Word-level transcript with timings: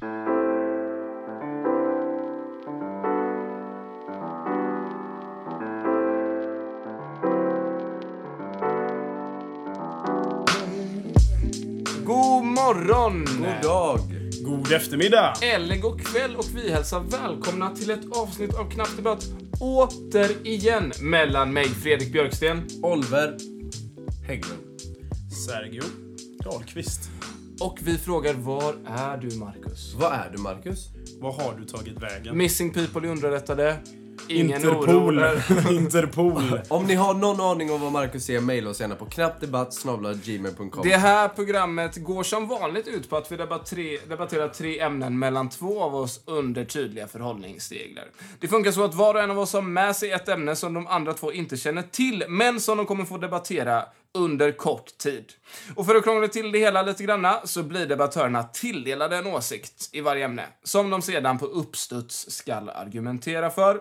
God 0.00 0.08
morgon! 12.44 13.24
God 13.24 13.62
dag! 13.62 14.00
God 14.44 14.72
eftermiddag! 14.72 15.34
Eller 15.42 15.76
god 15.76 16.00
kväll 16.06 16.36
och 16.36 16.44
vi 16.54 16.70
hälsar 16.70 17.00
välkomna 17.00 17.70
till 17.70 17.90
ett 17.90 18.16
avsnitt 18.16 18.54
av 18.54 18.70
Knapp 18.70 18.96
Debatt 18.96 19.24
återigen 19.60 20.92
mellan 21.00 21.52
mig, 21.52 21.68
Fredrik 21.68 22.12
Björksten, 22.12 22.68
Oliver 22.82 23.36
Hägglund. 24.26 24.60
Sergio 25.46 25.82
Dahlqvist. 26.44 27.19
Och 27.60 27.78
vi 27.82 27.98
frågar 27.98 28.34
var 28.34 28.74
är 28.86 29.16
du 29.16 29.36
Marcus? 29.36 29.94
Vad 29.94 30.12
är 30.12 30.30
du, 30.32 30.38
Marcus? 30.38 30.88
Vad 31.18 31.34
har 31.34 31.54
du 31.58 31.64
tagit 31.64 32.02
vägen? 32.02 32.38
Missing 32.38 32.72
people 32.72 33.08
är 33.08 33.12
underrättade. 33.12 33.76
Ingen 34.28 34.56
Interpol. 34.56 35.18
oro. 35.18 35.70
Interpol. 35.70 36.60
Om 36.68 36.84
ni 36.84 36.94
har 36.94 37.14
någon 37.14 37.40
aning 37.40 37.72
om 37.72 37.80
vad 37.80 37.92
Marcus 37.92 38.30
är, 38.30 38.40
mejla 38.40 38.70
oss 38.70 38.80
gärna 38.80 38.94
på 38.94 39.06
knappdebatt.gmail.com. 39.06 40.82
Det 40.82 40.96
här 40.96 41.28
programmet 41.28 41.96
går 41.96 42.22
som 42.22 42.48
vanligt 42.48 42.88
ut 42.88 43.10
på 43.10 43.16
att 43.16 43.32
vi 43.32 43.36
debatterar 44.08 44.48
tre 44.48 44.80
ämnen 44.80 45.18
mellan 45.18 45.48
två 45.48 45.82
av 45.82 45.94
oss 45.94 46.20
under 46.24 46.64
tydliga 46.64 47.08
förhållningsregler. 47.08 48.04
Det 48.40 48.48
funkar 48.48 48.70
så 48.72 48.84
att 48.84 48.94
var 48.94 49.14
och 49.14 49.20
en 49.20 49.30
av 49.30 49.38
oss 49.38 49.52
har 49.52 49.62
med 49.62 49.96
sig 49.96 50.10
ett 50.10 50.28
ämne 50.28 50.56
som 50.56 50.74
de 50.74 50.86
andra 50.86 51.12
två 51.12 51.32
inte 51.32 51.56
känner 51.56 51.82
till, 51.82 52.24
men 52.28 52.60
som 52.60 52.76
de 52.76 52.86
kommer 52.86 53.04
få 53.04 53.18
debattera 53.18 53.84
under 54.14 54.52
kort 54.52 54.98
tid. 54.98 55.32
Och 55.74 55.86
för 55.86 55.94
att 55.94 56.04
krångla 56.04 56.28
till 56.28 56.52
det 56.52 56.58
hela 56.58 56.82
lite 56.82 57.04
granna 57.04 57.40
så 57.44 57.62
blir 57.62 57.86
debattörerna 57.86 58.42
tilldelade 58.42 59.16
en 59.16 59.26
åsikt 59.26 59.90
i 59.92 60.00
varje 60.00 60.24
ämne, 60.24 60.46
som 60.62 60.90
de 60.90 61.02
sedan 61.02 61.38
på 61.38 61.46
uppstuds 61.46 62.30
ska 62.30 62.54
argumentera 62.54 63.50
för. 63.50 63.80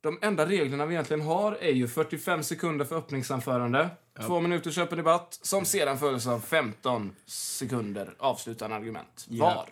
De 0.00 0.18
enda 0.22 0.46
reglerna 0.46 0.86
vi 0.86 0.94
egentligen 0.94 1.20
har 1.20 1.52
är 1.60 1.72
ju 1.72 1.88
45 1.88 2.42
sekunder 2.42 2.84
för 2.84 2.96
öppningsanförande, 2.96 3.88
två 4.26 4.40
minuters 4.40 4.78
öppen 4.78 4.98
debatt, 4.98 5.38
som 5.42 5.64
sedan 5.64 5.98
följs 5.98 6.26
av 6.26 6.40
15 6.40 7.12
sekunder 7.26 8.14
avslutande 8.18 8.76
argument 8.76 9.26
var. 9.28 9.68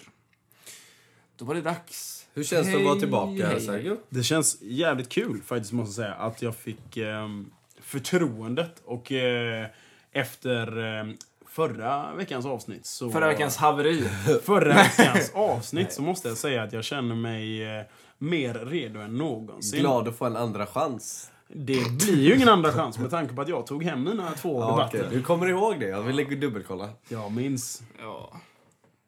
Då 1.37 1.45
var 1.45 1.55
det 1.55 1.61
dags. 1.61 2.27
Hur 2.35 2.45
känns 2.45 2.67
det 2.67 2.77
att 2.77 2.85
vara 2.85 3.01
tillbaka, 3.01 3.47
hej. 3.47 3.61
Sergio? 3.61 3.97
Det 4.09 4.23
känns 4.23 4.59
jävligt 4.61 5.09
kul 5.09 5.43
faktiskt 5.43 5.73
måste 5.73 6.03
jag 6.03 6.09
säga 6.09 6.15
att 6.15 6.43
jag 6.43 6.57
fick 6.57 6.97
ehm, 6.97 7.51
förtroendet 7.91 8.83
och 8.85 9.13
eh, 9.13 9.67
efter 10.13 10.79
eh, 11.01 11.07
förra 11.49 12.15
veckans 12.15 12.47
avsnitt 12.47 12.87
så... 12.87 13.11
Förra 13.11 13.29
veckans 13.29 13.57
haveri. 13.57 14.09
Förra 14.45 14.75
veckans 14.75 15.31
avsnitt 15.35 15.93
så 15.93 16.03
måste 16.03 16.29
jag 16.29 16.37
säga 16.37 16.63
att 16.63 16.73
jag 16.73 16.85
känner 16.85 17.15
mig 17.15 17.77
eh, 17.79 17.83
mer 18.19 18.55
redo 18.55 19.01
än 19.01 19.15
någonsin. 19.17 19.81
Glad 19.81 20.09
att 20.09 20.17
få 20.19 20.25
en 20.25 20.37
andra 20.37 20.67
chans. 20.67 21.31
Det 21.49 21.91
blir 21.91 22.21
ju 22.23 22.35
ingen 22.37 22.49
andra 22.49 22.73
chans 22.73 22.99
med 22.99 23.11
tanke 23.11 23.35
på 23.35 23.43
att 23.43 23.49
jag 23.49 23.67
tog 23.67 23.85
hem 23.85 24.03
mina 24.05 24.33
två 24.33 24.61
Ja, 24.61 24.71
debatter. 24.71 24.99
okej. 25.07 25.17
Du 25.17 25.23
kommer 25.23 25.47
ihåg 25.49 25.81
det? 25.81 25.87
Jag 25.89 26.03
vill 26.03 26.41
dubbelkolla. 26.41 26.89
Jag 27.09 27.33
minns. 27.33 27.83
Ja. 28.01 28.41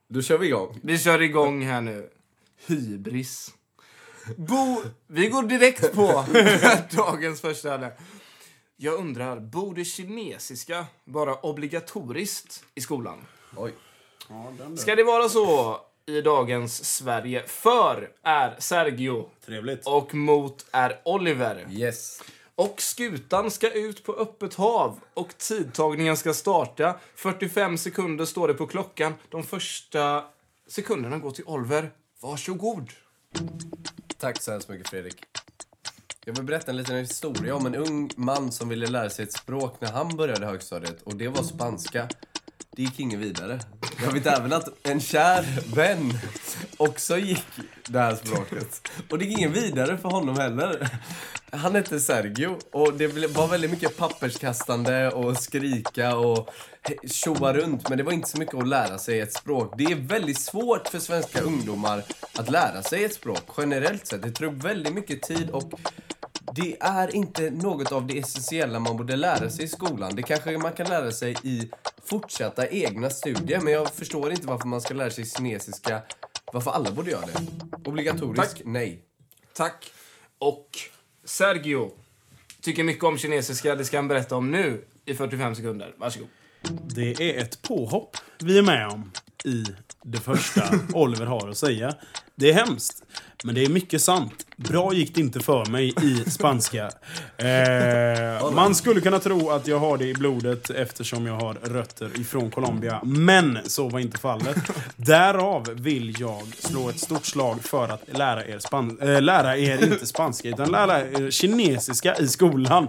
Då 0.08 0.22
kör 0.22 0.38
vi 0.38 0.46
igång. 0.46 0.78
Vi 0.82 0.98
kör 0.98 1.22
igång 1.22 1.62
här 1.66 1.80
nu. 1.80 2.08
Hybris. 2.66 3.50
Bo, 4.36 4.82
vi 5.06 5.28
går 5.28 5.42
direkt 5.42 5.94
på 5.94 6.24
dagens 6.96 7.40
första 7.40 7.74
ämne. 7.74 7.92
Jag 8.84 8.94
undrar, 8.94 9.40
borde 9.40 9.84
kinesiska 9.84 10.86
vara 11.04 11.34
obligatoriskt 11.34 12.64
i 12.74 12.80
skolan? 12.80 13.26
Oj. 13.56 13.72
Ja, 14.28 14.52
den 14.58 14.78
Ska 14.78 14.94
det 14.94 15.04
vara 15.04 15.28
så 15.28 15.80
i 16.06 16.20
dagens 16.20 16.96
Sverige? 16.96 17.42
För 17.46 18.10
är 18.22 18.56
Sergio 18.58 19.30
Trevligt. 19.46 19.86
och 19.86 20.14
mot 20.14 20.66
är 20.72 21.00
Oliver. 21.04 21.66
Yes. 21.70 22.22
Och 22.54 22.82
skutan 22.82 23.50
ska 23.50 23.70
ut 23.70 24.04
på 24.04 24.12
öppet 24.12 24.54
hav 24.54 25.00
och 25.14 25.38
tidtagningen 25.38 26.16
ska 26.16 26.34
starta. 26.34 26.98
45 27.14 27.78
sekunder 27.78 28.24
står 28.24 28.48
det 28.48 28.54
på 28.54 28.66
klockan. 28.66 29.14
De 29.28 29.42
första 29.42 30.24
sekunderna 30.68 31.18
går 31.18 31.30
till 31.30 31.44
Oliver. 31.46 31.90
Varsågod. 32.20 32.90
Tack 34.18 34.42
så 34.42 34.50
hemskt 34.50 34.68
mycket, 34.68 34.88
Fredrik. 34.88 35.24
Jag 36.26 36.34
vill 36.34 36.44
berätta 36.44 36.70
en 36.70 36.76
liten 36.76 36.96
historia 36.96 37.54
om 37.54 37.66
en 37.66 37.74
ung 37.74 38.10
man 38.16 38.52
som 38.52 38.68
ville 38.68 38.86
lära 38.86 39.10
sig 39.10 39.22
ett 39.22 39.32
språk 39.32 39.80
när 39.80 39.92
han 39.92 40.16
började 40.16 40.46
högstadiet. 40.46 41.02
Och 41.02 41.16
det 41.16 41.28
var 41.28 41.42
spanska. 41.42 42.08
Det 42.76 42.82
gick 42.82 43.00
inget 43.00 43.18
vidare. 43.18 43.60
Jag 44.04 44.12
vet 44.12 44.26
även 44.26 44.52
att 44.52 44.68
en 44.82 45.00
kär 45.00 45.74
vän 45.74 46.18
också 46.76 47.18
gick 47.18 47.44
det 47.86 47.98
här 47.98 48.14
språket. 48.14 48.88
Och 49.10 49.18
det 49.18 49.24
gick 49.24 49.38
ingen 49.38 49.52
vidare 49.52 49.98
för 49.98 50.08
honom 50.08 50.36
heller. 50.36 50.88
Han 51.50 51.74
hette 51.74 52.00
Sergio 52.00 52.58
och 52.72 52.94
det 52.94 53.06
var 53.06 53.48
väldigt 53.48 53.70
mycket 53.70 53.96
papperskastande 53.96 55.10
och 55.10 55.36
skrika 55.36 56.16
och 56.16 56.48
tjoa 57.04 57.52
runt. 57.52 57.88
Men 57.88 57.98
det 57.98 58.04
var 58.04 58.12
inte 58.12 58.28
så 58.28 58.38
mycket 58.38 58.54
att 58.54 58.68
lära 58.68 58.98
sig 58.98 59.20
ett 59.20 59.32
språk. 59.32 59.74
Det 59.78 59.84
är 59.84 59.94
väldigt 59.94 60.40
svårt 60.40 60.88
för 60.88 60.98
svenska 60.98 61.40
ungdomar 61.40 62.02
att 62.38 62.50
lära 62.50 62.82
sig 62.82 63.04
ett 63.04 63.14
språk 63.14 63.42
generellt 63.56 64.06
sett. 64.06 64.22
Det 64.22 64.30
tar 64.30 64.44
upp 64.44 64.64
väldigt 64.64 64.94
mycket 64.94 65.22
tid 65.22 65.50
och 65.50 65.72
det 66.54 66.76
är 66.80 67.14
inte 67.14 67.50
något 67.50 67.92
av 67.92 68.06
det 68.06 68.18
essentiella 68.18 68.78
man 68.78 68.96
borde 68.96 69.16
lära 69.16 69.50
sig 69.50 69.64
i 69.64 69.68
skolan. 69.68 70.16
Det 70.16 70.22
kanske 70.22 70.58
man 70.58 70.72
kan 70.72 70.86
lära 70.86 71.12
sig 71.12 71.36
i 71.42 71.70
fortsatta 72.04 72.68
egna 72.68 73.10
studier, 73.10 73.60
men 73.60 73.72
jag 73.72 73.94
förstår 73.94 74.30
inte 74.30 74.46
varför 74.46 74.68
man 74.68 74.80
ska 74.80 74.94
lära 74.94 75.10
sig 75.10 75.26
kinesiska, 75.26 76.02
varför 76.52 76.70
alla 76.70 76.90
borde 76.90 77.10
göra 77.10 77.26
det. 77.26 77.88
Obligatoriskt? 77.88 78.56
Tack. 78.56 78.62
Nej. 78.64 79.02
Tack. 79.54 79.92
Och 80.38 80.68
Sergio 81.24 81.90
tycker 82.60 82.84
mycket 82.84 83.04
om 83.04 83.18
kinesiska. 83.18 83.74
Det 83.74 83.84
ska 83.84 83.98
han 83.98 84.08
berätta 84.08 84.36
om 84.36 84.50
nu 84.50 84.84
i 85.04 85.14
45 85.14 85.54
sekunder. 85.54 85.94
Varsågod. 85.96 86.28
Det 86.94 87.20
är 87.20 87.42
ett 87.42 87.62
påhopp 87.62 88.16
vi 88.38 88.58
är 88.58 88.62
med 88.62 88.88
om 88.88 89.10
i 89.44 89.64
det 90.02 90.18
första 90.18 90.62
Oliver 90.94 91.26
har 91.26 91.48
att 91.48 91.58
säga. 91.58 91.94
Det 92.34 92.50
är 92.50 92.54
hemskt, 92.54 93.02
men 93.44 93.54
det 93.54 93.64
är 93.64 93.68
mycket 93.68 94.02
sant. 94.02 94.46
Bra 94.68 94.94
gick 94.94 95.14
det 95.14 95.20
inte 95.20 95.40
för 95.40 95.66
mig 95.66 95.94
i 96.02 96.30
spanska. 96.30 96.90
Eh, 97.36 98.50
man 98.54 98.74
skulle 98.74 99.00
kunna 99.00 99.18
tro 99.18 99.50
att 99.50 99.66
jag 99.66 99.78
har 99.78 99.98
det 99.98 100.04
i 100.04 100.14
blodet 100.14 100.70
eftersom 100.70 101.26
jag 101.26 101.34
har 101.34 101.54
rötter 101.54 102.20
ifrån 102.20 102.50
Colombia. 102.50 103.00
Men 103.04 103.58
så 103.64 103.88
var 103.88 104.00
inte 104.00 104.18
fallet. 104.18 104.56
Därav 104.96 105.68
vill 105.74 106.20
jag 106.20 106.42
slå 106.58 106.88
ett 106.88 107.00
stort 107.00 107.26
slag 107.26 107.64
för 107.64 107.88
att 107.88 108.18
lära 108.18 108.46
er, 108.46 108.58
span 108.58 108.98
äh, 109.00 109.22
lära 109.22 109.56
er 109.56 109.84
inte 109.84 110.06
spanska, 110.06 110.48
utan 110.48 110.70
lära 110.70 111.00
er 111.00 111.30
kinesiska 111.30 112.16
i 112.16 112.28
skolan. 112.28 112.88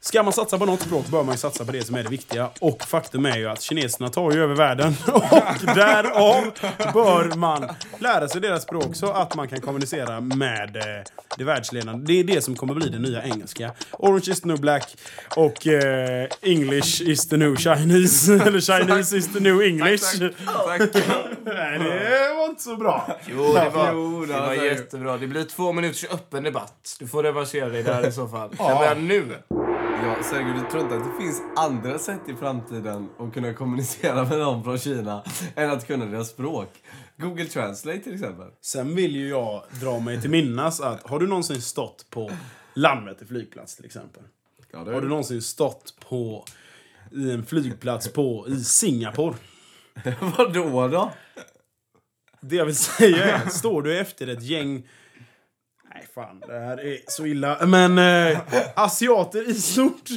Ska 0.00 0.22
man 0.22 0.32
satsa 0.32 0.58
på 0.58 0.66
något 0.66 0.82
språk 0.82 1.06
bör 1.06 1.22
man 1.22 1.34
ju 1.34 1.38
satsa 1.38 1.64
på 1.64 1.72
det 1.72 1.86
som 1.86 1.96
är 1.96 2.02
det 2.02 2.08
viktiga. 2.08 2.50
Och 2.60 2.82
faktum 2.82 3.26
är 3.26 3.36
ju 3.36 3.48
att 3.48 3.62
kineserna 3.62 4.08
tar 4.08 4.32
ju 4.32 4.42
över 4.42 4.54
världen. 4.54 4.94
Och 5.12 5.74
därav 5.74 6.44
bör 6.92 7.36
man 7.36 7.68
lära 7.98 8.28
sig 8.28 8.40
deras 8.40 8.62
språk 8.62 8.96
så 8.96 9.10
att 9.12 9.34
man 9.34 9.48
kan 9.48 9.60
kommunicera 9.60 10.20
med 10.20 10.76
eh, 10.76 10.82
det 11.36 11.44
världsledande. 11.44 12.14
Det 12.14 12.20
är 12.20 12.24
det 12.24 12.44
som 12.44 12.56
kommer 12.56 12.74
bli 12.74 12.88
det 12.88 12.98
nya 12.98 13.22
engelska. 13.22 13.72
Orange 13.92 14.30
is 14.30 14.40
the 14.40 14.48
new 14.48 14.60
black 14.60 14.96
och 15.36 15.66
eh, 15.66 16.28
English 16.42 17.02
is 17.02 17.28
the 17.28 17.36
new 17.36 17.56
Chinese. 17.56 18.34
Eller 18.46 18.60
Chinese 18.60 19.16
is 19.16 19.32
the 19.32 19.40
new 19.40 19.62
English. 19.62 20.18
Tack. 20.66 20.80
Nej, 21.44 21.78
det 21.78 22.34
var 22.36 22.48
inte 22.48 22.62
så 22.62 22.76
bra. 22.76 23.18
Jo, 23.26 23.52
det 23.54 23.70
var, 23.74 23.92
Jo, 23.92 24.24
det 24.26 24.40
var 24.40 24.54
jättebra. 24.54 25.16
Det 25.16 25.26
blir 25.26 25.44
två 25.44 25.72
minuters 25.72 26.04
öppen 26.04 26.42
debatt. 26.44 26.96
Du 26.98 27.06
får 27.06 27.22
reversera 27.22 27.68
dig 27.68 27.82
där 27.82 28.08
i 28.08 28.12
så 28.12 28.28
fall. 28.28 28.50
Jag 28.58 28.78
börjar 28.78 28.94
nu. 28.94 29.34
Ja, 30.02 30.16
Sergio, 30.22 30.54
du 30.54 30.70
tror 30.70 30.82
inte 30.82 30.96
att 30.96 31.04
det 31.04 31.24
finns 31.24 31.42
andra 31.56 31.98
sätt 31.98 32.20
i 32.28 32.34
framtiden 32.34 33.08
att 33.18 33.34
kunna 33.34 33.54
kommunicera 33.54 34.24
med 34.24 34.38
någon 34.38 34.64
från 34.64 34.78
Kina 34.78 35.24
än 35.54 35.70
att 35.70 35.86
kunna 35.86 36.06
deras 36.06 36.28
språk? 36.28 36.68
Google 37.16 37.44
Translate 37.44 37.98
till 37.98 38.14
exempel. 38.14 38.46
Sen 38.60 38.94
vill 38.94 39.16
ju 39.16 39.28
jag 39.28 39.62
dra 39.80 39.98
mig 40.00 40.20
till 40.20 40.30
minnas 40.30 40.80
att 40.80 41.06
har 41.06 41.18
du 41.20 41.26
någonsin 41.26 41.62
stått 41.62 42.06
på 42.10 42.30
Landvetter 42.74 43.26
flygplats 43.26 43.76
till 43.76 43.84
exempel? 43.84 44.22
Ja, 44.72 44.78
Har 44.78 45.00
du 45.00 45.08
någonsin 45.08 45.42
stått 45.42 45.94
på 46.08 46.44
i 47.12 47.30
en 47.30 47.46
flygplats 47.46 48.12
på 48.12 48.46
i 48.48 48.56
Singapore? 48.56 49.36
Vadå 50.36 50.88
då? 50.88 51.12
Det 52.40 52.56
jag 52.56 52.64
vill 52.64 52.76
säga 52.76 53.24
är, 53.38 53.48
står 53.48 53.82
du 53.82 53.98
efter 53.98 54.26
ett 54.26 54.42
gäng 54.42 54.88
Nej 55.98 56.08
fan, 56.14 56.40
det 56.46 56.58
här 56.58 56.86
är 56.86 56.98
så 57.06 57.26
illa. 57.26 57.66
Men 57.66 57.98
eh, 57.98 58.38
asiater 58.74 59.50
i 59.50 59.54
stort 59.54 60.10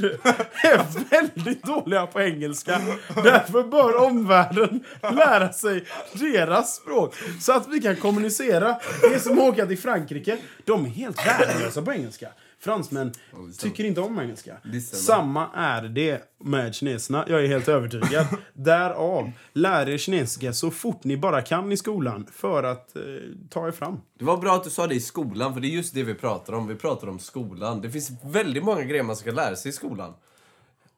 är 0.63 1.09
väldigt 1.09 1.63
dåliga 1.63 2.07
på 2.07 2.21
engelska. 2.21 2.81
Därför 3.15 3.63
bör 3.63 3.95
omvärlden 3.95 4.83
lära 5.01 5.53
sig 5.53 5.85
deras 6.13 6.75
språk. 6.75 7.15
Så 7.41 7.53
att 7.53 7.67
vi 7.67 7.81
kan 7.81 7.95
kommunicera. 7.95 8.79
Det 9.01 9.15
är 9.15 9.19
som 9.19 9.39
att 9.39 9.43
åka 9.43 9.65
till 9.65 9.79
Frankrike. 9.79 10.37
De 10.65 10.85
är 10.85 10.89
helt 10.89 11.27
värdelösa 11.27 11.81
på 11.81 11.93
engelska. 11.93 12.27
Fransmän 12.61 13.13
tycker 13.59 13.83
inte 13.83 14.01
om 14.01 14.19
engelska. 14.19 14.57
Samma 14.81 15.49
är 15.53 15.81
det 15.81 16.21
med 16.37 16.75
kineserna. 16.75 17.25
Jag 17.27 17.43
är 17.43 17.47
helt 17.47 17.67
övertygad. 17.67 18.25
Därav, 18.53 19.31
lär 19.53 19.89
er 19.89 19.97
kinesiska 19.97 20.53
så 20.53 20.71
fort 20.71 21.03
ni 21.03 21.17
bara 21.17 21.41
kan 21.41 21.71
i 21.71 21.77
skolan 21.77 22.27
för 22.31 22.63
att 22.63 22.95
eh, 22.95 23.01
ta 23.49 23.67
er 23.67 23.71
fram. 23.71 24.01
Det 24.19 24.25
var 24.25 24.37
bra 24.37 24.55
att 24.55 24.63
du 24.63 24.69
sa 24.69 24.87
det 24.87 24.95
i 24.95 24.99
skolan, 24.99 25.53
för 25.53 25.61
det 25.61 25.67
är 25.67 25.69
just 25.69 25.93
det 25.93 26.03
vi 26.03 26.13
pratar 26.13 26.53
om. 26.53 26.67
Vi 26.67 26.75
pratar 26.75 27.07
om 27.07 27.19
skolan. 27.19 27.81
Det 27.81 27.89
finns 27.89 28.11
väldigt 28.23 28.63
många 28.63 28.83
grejer 28.83 29.03
man 29.03 29.15
ska 29.15 29.31
lära 29.31 29.55
sig 29.55 29.69
i 29.69 29.73
skolan. 29.73 30.13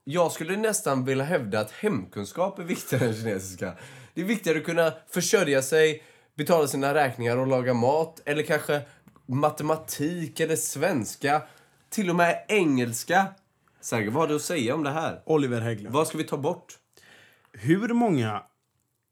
Jag 0.04 0.32
skulle 0.32 0.58
nästan 0.58 1.06
vilja 1.06 1.24
hävda 1.24 1.60
att 1.60 1.72
hemkunskap 1.72 2.60
är 2.60 2.64
viktigare 2.64 3.06
än 3.06 3.14
kinesiska. 3.14 3.74
Det 4.14 4.22
är 4.22 4.26
viktigare 4.26 4.58
att 4.58 4.66
kunna 4.66 4.94
försörja 5.10 5.62
sig, 5.62 6.04
betala 6.36 6.68
sina 6.68 6.94
räkningar 6.94 7.38
och 7.38 7.48
laga 7.48 7.74
mat. 7.74 8.22
Eller 8.26 8.44
kanske 8.44 8.82
matematik 9.26 10.40
eller 10.40 10.56
svenska. 10.56 11.42
Till 11.90 12.10
och 12.10 12.16
med 12.16 12.46
engelska. 12.48 13.26
Sergej, 13.82 14.10
vad 14.10 14.24
har 14.24 14.28
du 14.28 14.36
att 14.36 14.42
säga 14.42 14.76
om 14.76 14.84
det 14.84 14.92
här? 14.92 15.22
Oliver 15.26 15.62
Hägglund. 15.62 15.96
Vad 15.96 16.08
ska 16.08 16.18
vi 16.18 16.24
ta 16.24 16.38
bort? 16.38 16.78
Hur 17.54 17.88
många 17.88 18.44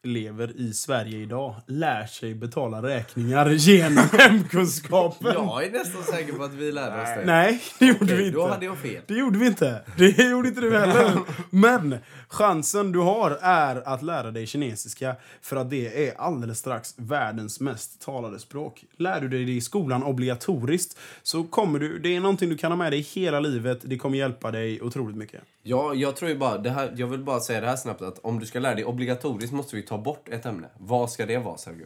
elever 0.03 0.51
i 0.55 0.73
Sverige 0.73 1.17
idag 1.17 1.55
lär 1.67 2.05
sig 2.05 2.35
betala 2.35 2.81
räkningar 2.81 3.49
genom 3.49 4.07
hemkunskapen? 4.13 5.33
Jag 5.33 5.65
är 5.65 5.71
nästan 5.71 6.03
säker 6.03 6.33
på 6.33 6.43
att 6.43 6.53
vi 6.53 6.71
lärde 6.71 7.01
oss 7.01 7.09
det. 7.09 7.25
Nej, 7.25 7.61
det 7.79 7.85
gjorde 7.85 8.03
Okej, 8.03 8.17
vi 8.17 8.25
inte. 8.25 8.37
Då 8.37 8.47
hade 8.47 8.65
jag 8.65 8.77
fel. 8.77 9.01
Det 9.07 9.13
gjorde 9.13 9.39
vi 9.39 9.47
inte. 9.47 9.81
Det 9.97 10.17
gjorde 10.17 10.47
inte 10.47 10.61
du 10.61 10.77
heller. 10.77 11.19
Men 11.49 11.97
chansen 12.27 12.91
du 12.91 12.99
har 12.99 13.39
är 13.41 13.87
att 13.87 14.01
lära 14.01 14.31
dig 14.31 14.47
kinesiska 14.47 15.15
för 15.41 15.55
att 15.55 15.69
det 15.69 16.07
är 16.07 16.17
alldeles 16.17 16.59
strax 16.59 16.93
världens 16.97 17.59
mest 17.59 18.01
talade 18.01 18.39
språk. 18.39 18.83
Lär 18.97 19.21
du 19.21 19.27
dig 19.27 19.45
det 19.45 19.51
i 19.51 19.61
skolan 19.61 20.03
obligatoriskt 20.03 20.97
så 21.23 21.43
kommer 21.43 21.79
du, 21.79 21.99
det 21.99 22.15
är 22.15 22.19
någonting 22.19 22.49
du 22.49 22.57
kan 22.57 22.71
ha 22.71 22.77
med 22.77 22.91
dig 22.91 23.01
hela 23.01 23.39
livet. 23.39 23.79
Det 23.83 23.97
kommer 23.97 24.17
hjälpa 24.17 24.51
dig 24.51 24.81
otroligt 24.81 25.17
mycket. 25.17 25.41
Ja, 25.63 25.93
jag 25.93 26.15
tror 26.15 26.31
ju 26.31 26.37
bara, 26.37 26.57
det 26.57 26.69
här, 26.69 26.93
jag 26.95 27.07
vill 27.07 27.19
bara 27.19 27.39
säga 27.39 27.61
det 27.61 27.67
här 27.67 27.75
snabbt 27.75 28.01
att 28.01 28.19
om 28.19 28.39
du 28.39 28.45
ska 28.45 28.59
lära 28.59 28.75
dig 28.75 28.85
obligatoriskt 28.85 29.53
måste 29.53 29.75
vi 29.75 29.81
ta 29.91 29.97
bort 29.97 30.29
ett 30.29 30.45
ämne. 30.45 30.67
Vad 30.77 31.11
ska 31.11 31.25
det 31.25 31.37
vara, 31.37 31.57
Sergio? 31.57 31.85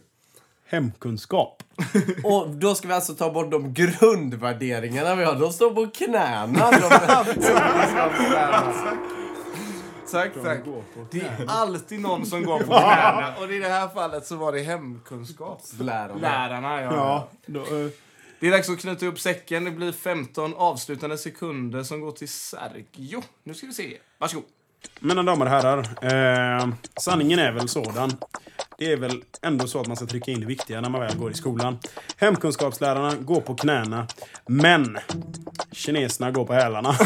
Hemkunskap. 0.66 1.64
Och 2.24 2.50
då 2.50 2.76
ska 2.76 2.88
vi 2.88 2.94
alltså 2.94 3.14
ta 3.16 3.32
bort 3.32 3.52
de 3.52 3.74
grundvärderingarna 3.74 5.16
vi 5.16 5.24
har. 5.24 5.36
De 5.36 5.54
står 5.54 5.72
på 5.76 5.88
knäna. 5.88 6.72
De 6.72 6.80
Tack, 10.12 10.32
tack. 10.44 10.60
Det 11.12 11.20
är 11.20 11.46
alltid 11.48 12.00
någon 12.00 12.26
som 12.26 12.44
går 12.44 12.60
på 12.60 12.66
knäna. 12.66 13.36
Och 13.40 13.54
i 13.54 13.60
det 13.60 13.70
här 13.70 13.88
fallet 13.88 14.26
så 14.26 14.36
var 14.36 14.52
det 14.52 14.60
hemkunskap. 14.62 15.62
lärarna. 15.80 16.16
Lärarna, 16.16 16.82
ja. 16.82 16.94
Ja, 16.94 17.30
då, 17.46 17.60
eh, 17.60 17.90
Det 18.40 18.48
är 18.48 18.52
dags 18.52 18.70
att 18.70 18.80
knyta 18.80 19.06
upp 19.06 19.20
säcken. 19.20 19.64
Det 19.64 19.72
blir 19.72 19.92
15 19.92 20.54
avslutande 20.54 21.18
sekunder 21.18 21.84
som 21.84 22.02
går 22.02 22.12
till 22.12 22.30
Sergio. 22.30 23.24
Nu 23.44 23.54
ska 23.54 23.68
vi 23.68 23.74
se. 23.74 23.98
Varsågod. 24.18 24.46
Mina 25.00 25.24
damer 25.24 25.46
och 25.46 25.52
herrar, 25.52 25.80
eh, 26.02 26.68
sanningen 27.00 27.40
är 27.40 27.52
väl 27.52 27.68
sådan. 27.68 28.12
Det 28.78 28.92
är 28.92 28.98
väl 28.98 29.24
ändå 29.42 29.68
så 29.68 29.80
att 29.82 29.88
man 29.88 29.98
ska 29.98 30.06
trycka 30.06 30.32
in 30.32 30.40
det 30.40 30.46
viktiga 30.46 30.82
när 30.82 30.90
man 30.90 31.02
väl 31.02 31.18
går 31.18 31.32
i 31.32 31.34
skolan. 31.34 31.78
Hemkunskapslärarna 32.18 33.16
går 33.16 33.42
på 33.42 33.56
knäna, 33.56 34.08
men 34.46 34.98
kineserna 35.72 36.32
går 36.32 36.46
på 36.46 36.54
hälarna. 36.54 36.90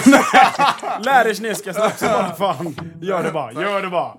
Lär 1.02 1.28
er 1.28 1.34
kinesiska 1.34 1.74
snabbt 1.74 2.00
så 2.00 2.06
bara 2.06 2.36
fan. 2.36 2.76
Gör 3.02 3.24
det 3.24 3.32
bara, 3.32 3.54
gör 3.54 3.82
det 3.82 3.90
bara. 3.90 4.18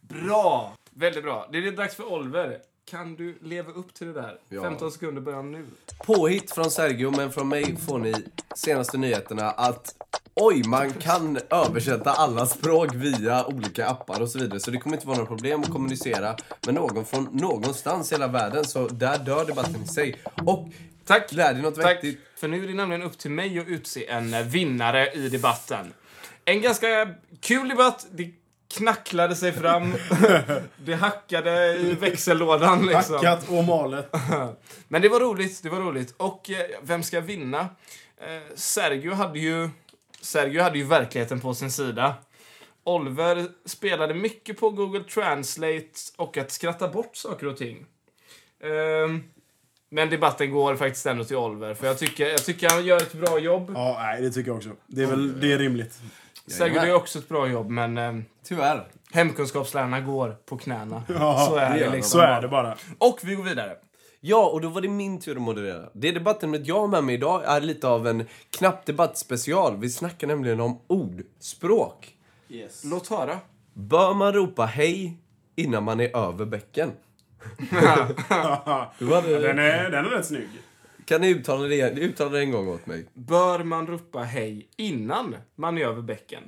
Bra! 0.00 0.72
Väldigt 0.90 1.24
bra. 1.24 1.48
Det 1.52 1.58
är 1.58 1.72
dags 1.72 1.96
för 1.96 2.12
Oliver. 2.12 2.58
Kan 2.90 3.14
du 3.14 3.38
leva 3.42 3.72
upp 3.72 3.94
till 3.94 4.06
det 4.06 4.12
där? 4.12 4.38
Ja. 4.48 4.62
15 4.62 4.90
sekunder 4.92 5.20
börjar 5.22 5.42
nu. 5.42 5.66
Påhitt 6.06 6.54
från 6.54 6.70
Sergio, 6.70 7.10
men 7.10 7.32
från 7.32 7.48
mig 7.48 7.76
får 7.76 7.98
ni 7.98 8.14
senaste 8.54 8.98
nyheterna 8.98 9.50
att 9.50 9.94
oj, 10.38 10.62
man 10.66 10.92
kan 10.92 11.38
översätta 11.50 12.10
alla 12.10 12.46
språk 12.46 12.94
via 12.94 13.46
olika 13.46 13.86
appar 13.86 14.20
och 14.20 14.28
så 14.28 14.38
vidare. 14.38 14.60
Så 14.60 14.70
det 14.70 14.78
kommer 14.78 14.96
inte 14.96 15.06
vara 15.06 15.16
några 15.16 15.28
problem 15.28 15.60
att 15.60 15.70
kommunicera 15.70 16.36
med 16.66 16.74
någon 16.74 17.04
från 17.04 17.24
någonstans 17.32 18.12
i 18.12 18.14
hela 18.14 18.28
världen. 18.28 18.64
Så 18.64 18.88
där 18.88 19.18
dör 19.18 19.44
debatten 19.44 19.82
i 19.82 19.86
sig. 19.86 20.16
Och 20.44 20.68
Tack! 21.04 21.32
lär 21.32 21.52
dig 21.52 21.62
något 21.62 21.74
Tack! 21.74 21.96
vettigt. 21.96 22.20
För 22.36 22.48
nu 22.48 22.64
är 22.64 22.68
det 22.68 22.74
nämligen 22.74 23.02
upp 23.02 23.18
till 23.18 23.30
mig 23.30 23.58
att 23.58 23.66
utse 23.66 24.06
en 24.08 24.48
vinnare 24.48 25.12
i 25.12 25.28
debatten. 25.28 25.92
En 26.44 26.62
ganska 26.62 27.14
kul 27.40 27.68
debatt. 27.68 28.06
Det 28.10 28.30
knacklade 28.74 29.36
sig 29.36 29.52
fram. 29.52 29.94
det 30.84 30.94
hackade 30.94 31.76
i 31.76 31.94
växellådan 31.94 32.86
liksom. 32.86 33.14
Hackat 33.14 33.48
och 33.48 33.64
malet. 33.64 34.14
Men 34.88 35.02
det 35.02 35.08
var 35.08 35.20
roligt, 35.20 35.62
det 35.62 35.68
var 35.68 35.80
roligt. 35.80 36.14
Och 36.16 36.50
eh, 36.50 36.56
vem 36.82 37.02
ska 37.02 37.20
vinna? 37.20 37.60
Eh, 38.20 38.54
Sergio 38.54 39.14
hade 39.14 39.38
ju... 39.38 39.70
Sergio 40.20 40.62
hade 40.62 40.78
ju 40.78 40.84
verkligheten 40.84 41.40
på 41.40 41.54
sin 41.54 41.70
sida. 41.70 42.14
Oliver 42.84 43.46
spelade 43.64 44.14
mycket 44.14 44.60
på 44.60 44.70
Google 44.70 45.04
Translate 45.04 45.88
och 46.16 46.36
att 46.36 46.50
skratta 46.50 46.88
bort 46.88 47.16
saker 47.16 47.46
och 47.46 47.56
ting. 47.56 47.86
Ehm, 48.62 49.22
men 49.90 50.10
debatten 50.10 50.50
går 50.50 50.76
faktiskt 50.76 51.06
ändå 51.06 51.24
till 51.24 51.36
Oliver, 51.36 51.74
för 51.74 51.86
jag 51.86 51.98
tycker, 51.98 52.26
jag 52.26 52.44
tycker 52.44 52.70
han 52.70 52.84
gör 52.84 52.96
ett 52.96 53.12
bra 53.12 53.38
jobb. 53.38 53.72
Ja, 53.74 53.96
nej, 54.00 54.22
det 54.22 54.30
tycker 54.30 54.50
jag 54.50 54.56
också. 54.56 54.70
Det 54.86 55.02
är 55.02 55.06
väl 55.06 55.40
det 55.40 55.52
är 55.52 55.58
rimligt. 55.58 55.98
Sergio 56.46 56.86
gör 56.86 56.94
också 56.94 57.18
ett 57.18 57.28
bra 57.28 57.48
jobb, 57.48 57.70
men 57.70 57.98
eh, 57.98 58.12
Tyvärr. 58.44 58.88
hemkunskapslärarna 59.12 60.00
går 60.00 60.36
på 60.46 60.58
knäna. 60.58 61.02
Ja, 61.08 61.46
så 61.50 61.56
är 61.56 61.78
det 61.78 61.90
liksom. 61.90 62.10
Så 62.10 62.18
är 62.18 62.42
det 62.42 62.48
bara. 62.48 62.76
Och 62.98 63.20
vi 63.22 63.34
går 63.34 63.44
vidare. 63.44 63.76
Ja, 64.20 64.48
och 64.48 64.60
då 64.60 64.68
var 64.68 64.80
det 64.80 64.88
min 64.88 65.20
tur 65.20 65.36
att 65.36 65.42
moderera. 65.42 65.88
Det 65.92 66.12
debattämnet 66.12 66.66
jag 66.66 66.80
har 66.80 66.88
med 66.88 67.04
mig 67.04 67.14
idag 67.14 67.42
är 67.44 67.60
lite 67.60 67.88
av 67.88 68.06
en 68.06 68.24
knapp 68.50 68.86
debattspecial. 68.86 69.76
Vi 69.76 69.90
snackar 69.90 70.26
nämligen 70.26 70.60
om 70.60 70.80
ordspråk. 70.86 72.14
Låt 72.84 73.08
höra. 73.08 73.38
Bör 73.74 74.14
man 74.14 74.32
ropa 74.32 74.64
hej 74.66 75.18
innan 75.56 75.84
man 75.84 76.00
är 76.00 76.16
över 76.16 76.44
bäcken? 76.44 76.92
Du 78.98 79.14
hade, 79.14 79.38
Den 79.38 79.58
är, 79.58 79.90
den 79.90 80.04
är 80.04 80.10
rätt 80.10 80.26
snygg. 80.26 80.48
Kan 81.04 81.20
ni 81.20 81.28
uttala 81.28 81.66
det, 81.66 81.90
uttala 81.90 82.30
det 82.30 82.40
en 82.40 82.50
gång 82.50 82.68
åt 82.68 82.86
mig? 82.86 83.06
Bör 83.14 83.64
man 83.64 83.86
ropa 83.86 84.22
hej 84.22 84.68
innan 84.76 85.36
man 85.54 85.78
är 85.78 85.86
över 85.86 86.02
bäcken? 86.02 86.42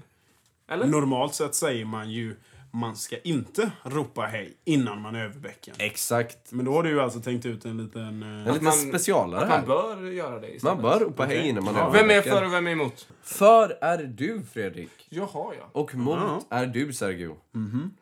Eller? 0.69 0.87
Normalt 0.87 1.35
sett 1.35 1.55
säger 1.55 1.85
man 1.85 2.11
ju 2.11 2.37
man 2.71 2.97
ska 2.97 3.19
inte 3.19 3.71
ropa 3.83 4.23
hej 4.23 4.57
innan 4.65 5.01
man 5.01 5.15
är 5.15 5.25
över 5.25 5.39
bäcken. 5.41 5.75
Exakt. 5.79 6.53
Men 6.53 6.65
då 6.65 6.73
har 6.73 6.83
du 6.83 6.91
ju 6.91 7.01
alltså 7.01 7.21
tänkt 7.21 7.47
ut 7.47 7.65
en 7.65 7.77
liten... 7.85 8.23
En 8.23 8.47
eh, 8.47 8.53
liten 8.53 8.65
man- 8.65 8.73
specialare 8.73 9.43
Att 9.45 9.49
man 9.49 9.65
bör 9.67 10.11
göra 10.11 10.41
det 10.41 10.55
istället. 10.55 10.63
Man 10.63 10.83
bör 10.83 11.01
ropa 11.01 11.25
hej 11.25 11.39
Okej. 11.39 11.49
innan 11.49 11.65
man 11.65 11.75
är 11.75 11.79
Ja. 11.79 11.87
över 11.87 11.99
Vem 11.99 12.11
är 12.11 12.23
för 12.23 12.45
och 12.47 12.53
vem 12.53 12.67
är 12.67 12.71
emot? 12.71 13.09
För 13.23 13.79
är 13.81 13.99
du, 13.99 14.43
Fredrik. 14.53 14.91
Jaha, 15.09 15.29
ja. 15.59 15.69
Och 15.73 15.95
mot 15.95 16.47
är 16.51 16.67
du, 16.67 16.93
Sergio. 16.93 17.37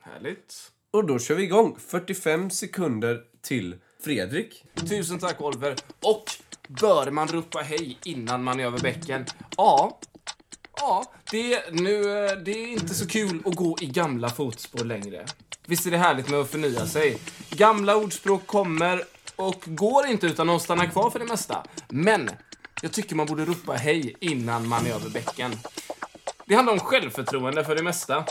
Härligt. 0.00 0.72
Och 0.90 1.04
då 1.06 1.18
kör 1.18 1.34
vi 1.34 1.42
igång. 1.42 1.76
45 1.78 2.50
sekunder 2.50 3.20
till 3.42 3.76
Fredrik. 4.04 4.64
Tusen 4.88 5.18
tack, 5.18 5.40
Oliver. 5.40 5.74
Och 6.04 6.24
bör 6.68 7.10
man 7.10 7.28
ropa 7.28 7.58
hej 7.58 7.98
innan 8.04 8.44
man 8.44 8.60
är 8.60 8.64
över 8.64 8.78
bäcken? 8.80 9.24
Ja. 9.56 10.00
Ja, 10.80 11.04
det, 11.30 11.72
nu, 11.72 12.02
det 12.44 12.50
är 12.50 12.66
inte 12.66 12.94
så 12.94 13.06
kul 13.06 13.42
att 13.44 13.54
gå 13.54 13.76
i 13.80 13.86
gamla 13.86 14.28
fotspår 14.28 14.84
längre. 14.84 15.26
Visst 15.66 15.86
är 15.86 15.90
det 15.90 15.98
härligt 15.98 16.28
med 16.28 16.40
att 16.40 16.50
förnya 16.50 16.86
sig? 16.86 17.18
Gamla 17.50 17.96
ordspråk 17.96 18.46
kommer 18.46 19.04
och 19.36 19.62
går 19.66 20.06
inte 20.06 20.26
utan 20.26 20.50
att 20.50 20.62
stanna 20.62 20.86
kvar 20.86 21.10
för 21.10 21.18
det 21.18 21.24
mesta. 21.24 21.64
Men 21.88 22.30
jag 22.82 22.92
tycker 22.92 23.16
man 23.16 23.26
borde 23.26 23.44
ropa 23.44 23.72
hej 23.72 24.16
innan 24.20 24.68
man 24.68 24.86
är 24.86 24.90
över 24.90 25.10
bäcken. 25.10 25.52
Det 26.46 26.54
handlar 26.54 26.72
om 26.72 26.80
självförtroende 26.80 27.64
för 27.64 27.76
det 27.76 27.82
mesta. 27.82 28.24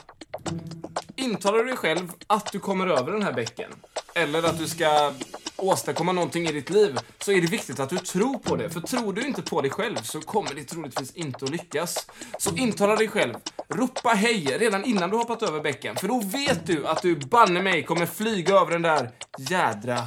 Intalar 1.15 1.57
du 1.57 1.65
dig 1.65 1.77
själv 1.77 2.11
att 2.27 2.51
du 2.51 2.59
kommer 2.59 2.87
över 2.87 3.11
den 3.11 3.23
här 3.23 3.33
bäcken, 3.33 3.71
eller 4.15 4.43
att 4.43 4.57
du 4.57 4.67
ska 4.67 5.13
åstadkomma 5.57 6.11
någonting 6.11 6.47
i 6.47 6.51
ditt 6.51 6.69
liv, 6.69 6.99
så 7.19 7.31
är 7.31 7.41
det 7.41 7.47
viktigt 7.47 7.79
att 7.79 7.89
du 7.89 7.97
tror 7.97 8.37
på 8.37 8.55
det. 8.55 8.69
För 8.69 8.81
tror 8.81 9.13
du 9.13 9.21
inte 9.27 9.41
på 9.41 9.61
dig 9.61 9.71
själv 9.71 9.95
så 9.95 10.21
kommer 10.21 10.53
det 10.53 10.63
troligtvis 10.63 11.11
inte 11.11 11.45
att 11.45 11.51
lyckas. 11.51 12.07
Så 12.39 12.55
intala 12.55 12.95
dig 12.95 13.07
själv. 13.07 13.33
Ropa 13.67 14.09
hej 14.09 14.57
redan 14.59 14.85
innan 14.85 15.09
du 15.09 15.17
hoppat 15.17 15.43
över 15.43 15.61
bäcken. 15.61 15.95
För 15.95 16.07
då 16.07 16.19
vet 16.19 16.67
du 16.67 16.87
att 16.87 17.01
du 17.01 17.15
banne 17.15 17.61
mig 17.61 17.83
kommer 17.83 18.05
flyga 18.05 18.55
över 18.55 18.71
den 18.71 18.81
där 18.81 19.11
jädra 19.37 19.97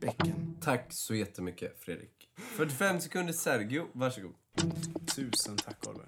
bäcken. 0.00 0.56
Tack 0.64 0.86
så 0.90 1.14
jättemycket, 1.14 1.76
Fredrik. 1.80 2.10
45 2.56 3.00
sekunder 3.00 3.32
Sergio, 3.32 3.86
varsågod. 3.92 4.34
Tusen 5.16 5.56
tack, 5.56 5.86
Oliver. 5.86 6.06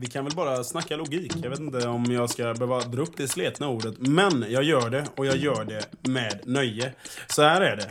Vi 0.00 0.06
kan 0.06 0.24
väl 0.24 0.34
bara 0.34 0.64
snacka 0.64 0.96
logik. 0.96 1.32
Jag 1.42 1.50
vet 1.50 1.58
inte 1.58 1.88
om 1.88 2.04
jag 2.04 2.30
ska 2.30 2.54
behöva 2.54 2.80
dra 2.80 3.02
upp 3.02 3.16
det 3.16 3.28
sletna 3.28 3.68
ordet. 3.68 3.94
Men 3.98 4.44
jag 4.48 4.62
gör 4.62 4.90
det, 4.90 5.04
och 5.16 5.26
jag 5.26 5.36
gör 5.36 5.64
det 5.64 6.08
med 6.08 6.40
nöje. 6.44 6.92
Så 7.26 7.42
här 7.42 7.60
är 7.60 7.76
det 7.76 7.88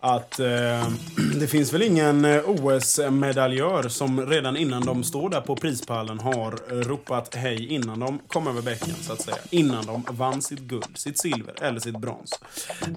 att 0.00 0.40
eh, 0.40 0.88
det 1.40 1.46
finns 1.48 1.72
väl 1.72 1.82
ingen 1.82 2.24
eh, 2.24 2.42
OS-medaljör 2.46 3.88
som 3.88 4.26
redan 4.26 4.56
innan 4.56 4.82
de 4.86 5.04
står 5.04 5.30
där 5.30 5.40
på 5.40 5.56
prispallen 5.56 6.20
har 6.20 6.58
eh, 6.70 6.74
ropat 6.74 7.34
hej 7.34 7.66
innan 7.66 8.00
de 8.00 8.18
kom 8.26 8.46
över 8.46 8.62
bäcken, 8.62 8.94
så 9.00 9.12
att 9.12 9.20
säga. 9.20 9.36
Innan 9.50 9.86
de 9.86 10.04
vann 10.10 10.42
sitt 10.42 10.60
guld, 10.60 10.98
sitt 10.98 11.18
silver 11.18 11.54
eller 11.62 11.80
sitt 11.80 11.98
brons. 11.98 12.40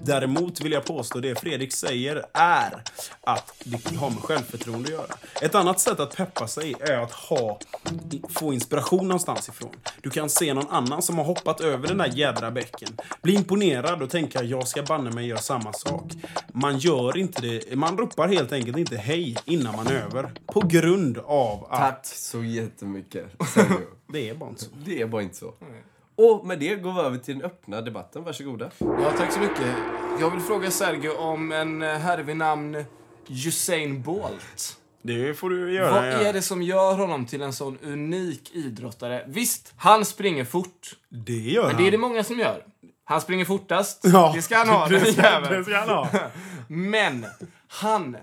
Däremot 0.02 0.60
vill 0.60 0.72
jag 0.72 0.84
påstå 0.84 1.20
det 1.20 1.40
Fredrik 1.40 1.72
säger 1.72 2.24
är 2.32 2.82
att 3.20 3.52
det 3.64 3.96
har 3.96 4.10
med 4.10 4.18
självförtroende 4.18 4.88
att 4.88 4.92
göra. 4.92 5.14
Ett 5.42 5.54
annat 5.54 5.80
sätt 5.80 6.00
att 6.00 6.16
peppa 6.16 6.46
sig 6.46 6.74
är 6.80 6.98
att 6.98 7.12
ha, 7.12 7.58
få 8.28 8.52
inspiration 8.52 9.08
någonstans 9.08 9.48
ifrån. 9.48 9.74
Du 10.02 10.10
kan 10.10 10.30
se 10.30 10.54
någon 10.54 10.70
annan 10.70 11.02
som 11.02 11.18
har 11.18 11.24
hoppat 11.24 11.60
över 11.60 11.88
den 11.88 11.98
där 11.98 12.10
jädra 12.14 12.50
bäcken. 12.50 12.88
Bli 13.22 13.34
imponerad 13.34 14.02
och 14.02 14.10
tänka 14.10 14.42
jag 14.42 14.68
ska 14.68 14.82
banne 14.82 15.10
mig 15.10 15.26
göra 15.26 15.40
samma 15.40 15.72
sak. 15.72 16.12
Man 16.52 16.78
gör 16.78 16.93
inte 17.16 17.42
det, 17.42 17.76
man 17.76 17.98
ropar 17.98 18.28
helt 18.28 18.52
enkelt 18.52 18.78
inte 18.78 18.96
hej 18.96 19.36
innan 19.44 19.76
man 19.76 19.86
över. 19.86 20.32
På 20.46 20.60
grund 20.60 21.18
av 21.18 21.66
att 21.70 21.80
Tack 21.80 22.06
så 22.06 22.44
jättemycket, 22.44 23.26
Sergio. 23.54 23.78
det 24.12 24.28
är 24.28 24.34
bara 24.34 24.50
inte 24.50 24.64
så. 24.64 24.70
Det 24.84 25.00
är 25.00 25.06
bara 25.06 25.22
inte 25.22 25.36
så. 25.36 25.54
Och 26.16 26.46
med 26.46 26.58
det 26.58 26.74
går 26.74 26.92
vi 26.92 27.00
över 27.00 27.18
till 27.18 27.34
den 27.34 27.44
öppna 27.44 27.80
debatten. 27.80 28.24
Varsågoda. 28.24 28.70
Ja, 28.78 29.12
tack 29.18 29.32
så 29.32 29.40
mycket. 29.40 29.76
Jag 30.20 30.30
vill 30.30 30.40
fråga 30.40 30.70
Sergio 30.70 31.10
om 31.10 31.52
en 31.52 31.82
eh, 31.82 31.88
herre 31.88 32.22
vid 32.22 32.36
namn 32.36 32.84
Usain 33.28 34.02
Bolt. 34.02 34.78
Det 35.02 35.34
får 35.34 35.50
du 35.50 35.74
göra. 35.74 35.90
Vad 35.90 36.08
ja. 36.08 36.12
är 36.12 36.32
det 36.32 36.42
som 36.42 36.62
gör 36.62 36.94
honom 36.94 37.26
till 37.26 37.42
en 37.42 37.52
sån 37.52 37.78
unik 37.82 38.50
idrottare? 38.54 39.24
Visst, 39.26 39.74
han 39.76 40.04
springer 40.04 40.44
fort. 40.44 40.96
Det 41.08 41.32
gör 41.32 41.66
Men 41.66 41.76
det 41.76 41.88
är 41.88 41.90
det 41.90 41.98
många 41.98 42.24
som 42.24 42.38
gör. 42.38 42.64
Han 43.04 43.20
springer 43.20 43.44
fortast. 43.44 44.00
Ja, 44.02 44.32
det 44.36 44.42
ska 44.42 44.56
han 44.56 44.68
ha, 44.68 44.88
det 44.88 45.12
ska- 45.12 45.40
det 45.40 45.64
ska 45.64 45.78
han 45.78 45.88
ha. 45.88 46.08
Men 46.68 47.26
han 47.68 48.16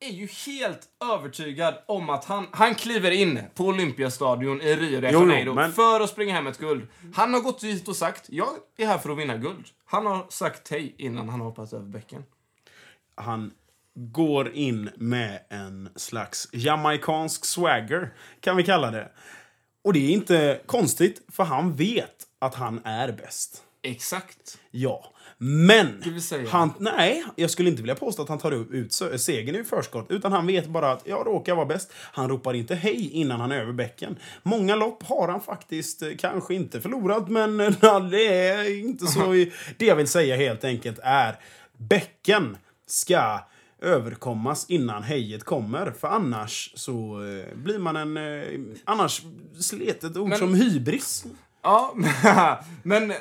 är 0.00 0.10
ju 0.12 0.26
helt 0.46 0.80
övertygad 1.14 1.74
om 1.86 2.10
att 2.10 2.24
han, 2.24 2.46
han 2.52 2.74
kliver 2.74 3.10
in 3.10 3.40
på 3.54 3.64
Olympiastadion 3.64 4.60
i 4.60 4.76
Rio 4.76 5.00
de 5.00 5.10
Janeiro 5.10 5.54
men- 5.54 5.72
för 5.72 6.00
att 6.00 6.10
springa 6.10 6.34
hem 6.34 6.46
ett 6.46 6.58
guld. 6.58 6.86
Han 7.14 7.34
har 7.34 7.40
gått 7.40 7.60
dit 7.60 7.88
och 7.88 7.96
sagt 7.96 8.24
jag 8.28 8.48
är 8.76 8.86
här 8.86 8.98
för 8.98 9.10
att 9.10 9.18
vinna 9.18 9.36
guld. 9.36 9.66
Han 9.86 10.06
har 10.06 10.26
sagt 10.28 10.70
hej 10.70 10.94
innan 10.98 11.28
han 11.28 11.40
har 11.40 11.46
hoppat 11.48 11.72
över 11.72 11.84
bäcken. 11.86 12.24
han 13.14 13.50
går 13.94 14.52
in 14.52 14.90
med 14.96 15.40
en 15.48 15.88
slags 15.96 16.48
jamaicansk 16.52 17.44
swagger, 17.44 18.12
kan 18.40 18.56
vi 18.56 18.62
kalla 18.62 18.90
det. 18.90 19.08
Och 19.84 19.92
det 19.92 19.98
är 20.06 20.10
inte 20.10 20.60
konstigt, 20.66 21.22
för 21.28 21.44
han 21.44 21.74
vet 21.76 22.26
att 22.38 22.54
han 22.54 22.80
är 22.84 23.12
bäst. 23.12 23.62
Exakt. 23.82 24.58
Ja. 24.70 25.12
Men, 25.42 26.02
han, 26.48 26.72
nej, 26.78 27.24
jag 27.36 27.50
skulle 27.50 27.70
inte 27.70 27.82
vilja 27.82 27.94
påstå 27.94 28.22
att 28.22 28.28
han 28.28 28.38
tar 28.38 28.74
ut 28.74 28.92
segern 29.16 29.56
i 29.56 29.64
förskott. 29.64 30.06
Utan 30.10 30.32
han 30.32 30.46
vet 30.46 30.66
bara 30.66 30.92
att 30.92 31.02
jag 31.06 31.26
råkar 31.26 31.54
vara 31.54 31.66
bäst. 31.66 31.92
Han 31.94 32.28
ropar 32.28 32.54
inte 32.54 32.74
hej 32.74 33.10
innan 33.12 33.40
han 33.40 33.52
är 33.52 33.60
över 33.60 33.72
bäcken. 33.72 34.16
Många 34.42 34.76
lopp 34.76 35.02
har 35.02 35.28
han 35.28 35.40
faktiskt 35.40 36.02
eh, 36.02 36.08
kanske 36.18 36.54
inte 36.54 36.80
förlorat, 36.80 37.28
men 37.28 37.60
eh, 37.60 37.70
det 38.10 38.26
är 38.38 38.80
inte 38.80 39.06
så. 39.06 39.34
i- 39.34 39.52
Det 39.78 39.86
jag 39.86 39.96
vill 39.96 40.08
säga 40.08 40.36
helt 40.36 40.64
enkelt 40.64 40.98
är 41.02 41.38
bäcken 41.76 42.56
ska 42.86 43.40
överkommas 43.82 44.66
innan 44.70 45.02
hejet 45.02 45.44
kommer. 45.44 45.90
För 45.90 46.08
annars 46.08 46.72
så 46.74 47.22
eh, 47.24 47.56
blir 47.56 47.78
man 47.78 47.96
en... 47.96 48.76
Annars 48.84 49.22
slet 49.60 50.04
ett 50.04 50.16
ord 50.16 50.28
Men- 50.28 50.38
som 50.38 50.54
hybris. 50.54 51.24
Ja, 51.62 51.94
men 52.82 53.12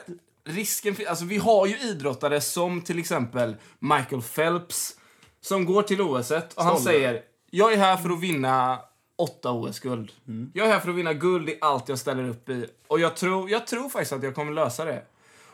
risken. 0.50 0.96
Alltså 1.08 1.26
vi 1.26 1.38
har 1.38 1.68
ju 1.68 1.78
idrottare 1.80 2.42
som 2.42 2.82
till 2.82 3.00
exempel 3.00 3.56
Michael 3.80 4.22
Phelps 4.22 4.96
som 5.42 5.66
går 5.66 5.82
till 5.82 6.02
OS 6.02 6.32
och 6.32 6.38
han 6.64 6.78
Stolle. 6.78 6.80
säger 6.80 7.22
jag 7.52 7.74
är 7.74 7.78
här 7.78 7.98
för 7.98 8.10
att 8.10 8.20
vinna 8.20 8.80
åtta 9.18 9.52
OS-guld. 9.52 10.12
Jag 10.54 10.68
är 10.68 10.72
här 10.72 10.80
för 10.80 10.90
att 10.90 10.96
vinna 10.96 11.14
guld 11.14 11.50
i 11.50 11.58
allt 11.62 11.90
jag 11.90 12.00
ställer 12.00 12.30
upp 12.30 12.50
i. 12.50 12.66
Och 12.88 13.00
jag 13.00 13.16
tror, 13.16 13.50
jag 13.50 13.68
tror 13.68 13.90
faktiskt 13.90 14.14
att 14.14 14.24
jag 14.24 14.36
kommer 14.36 14.52
lösa 14.54 14.86
det. 14.86 15.04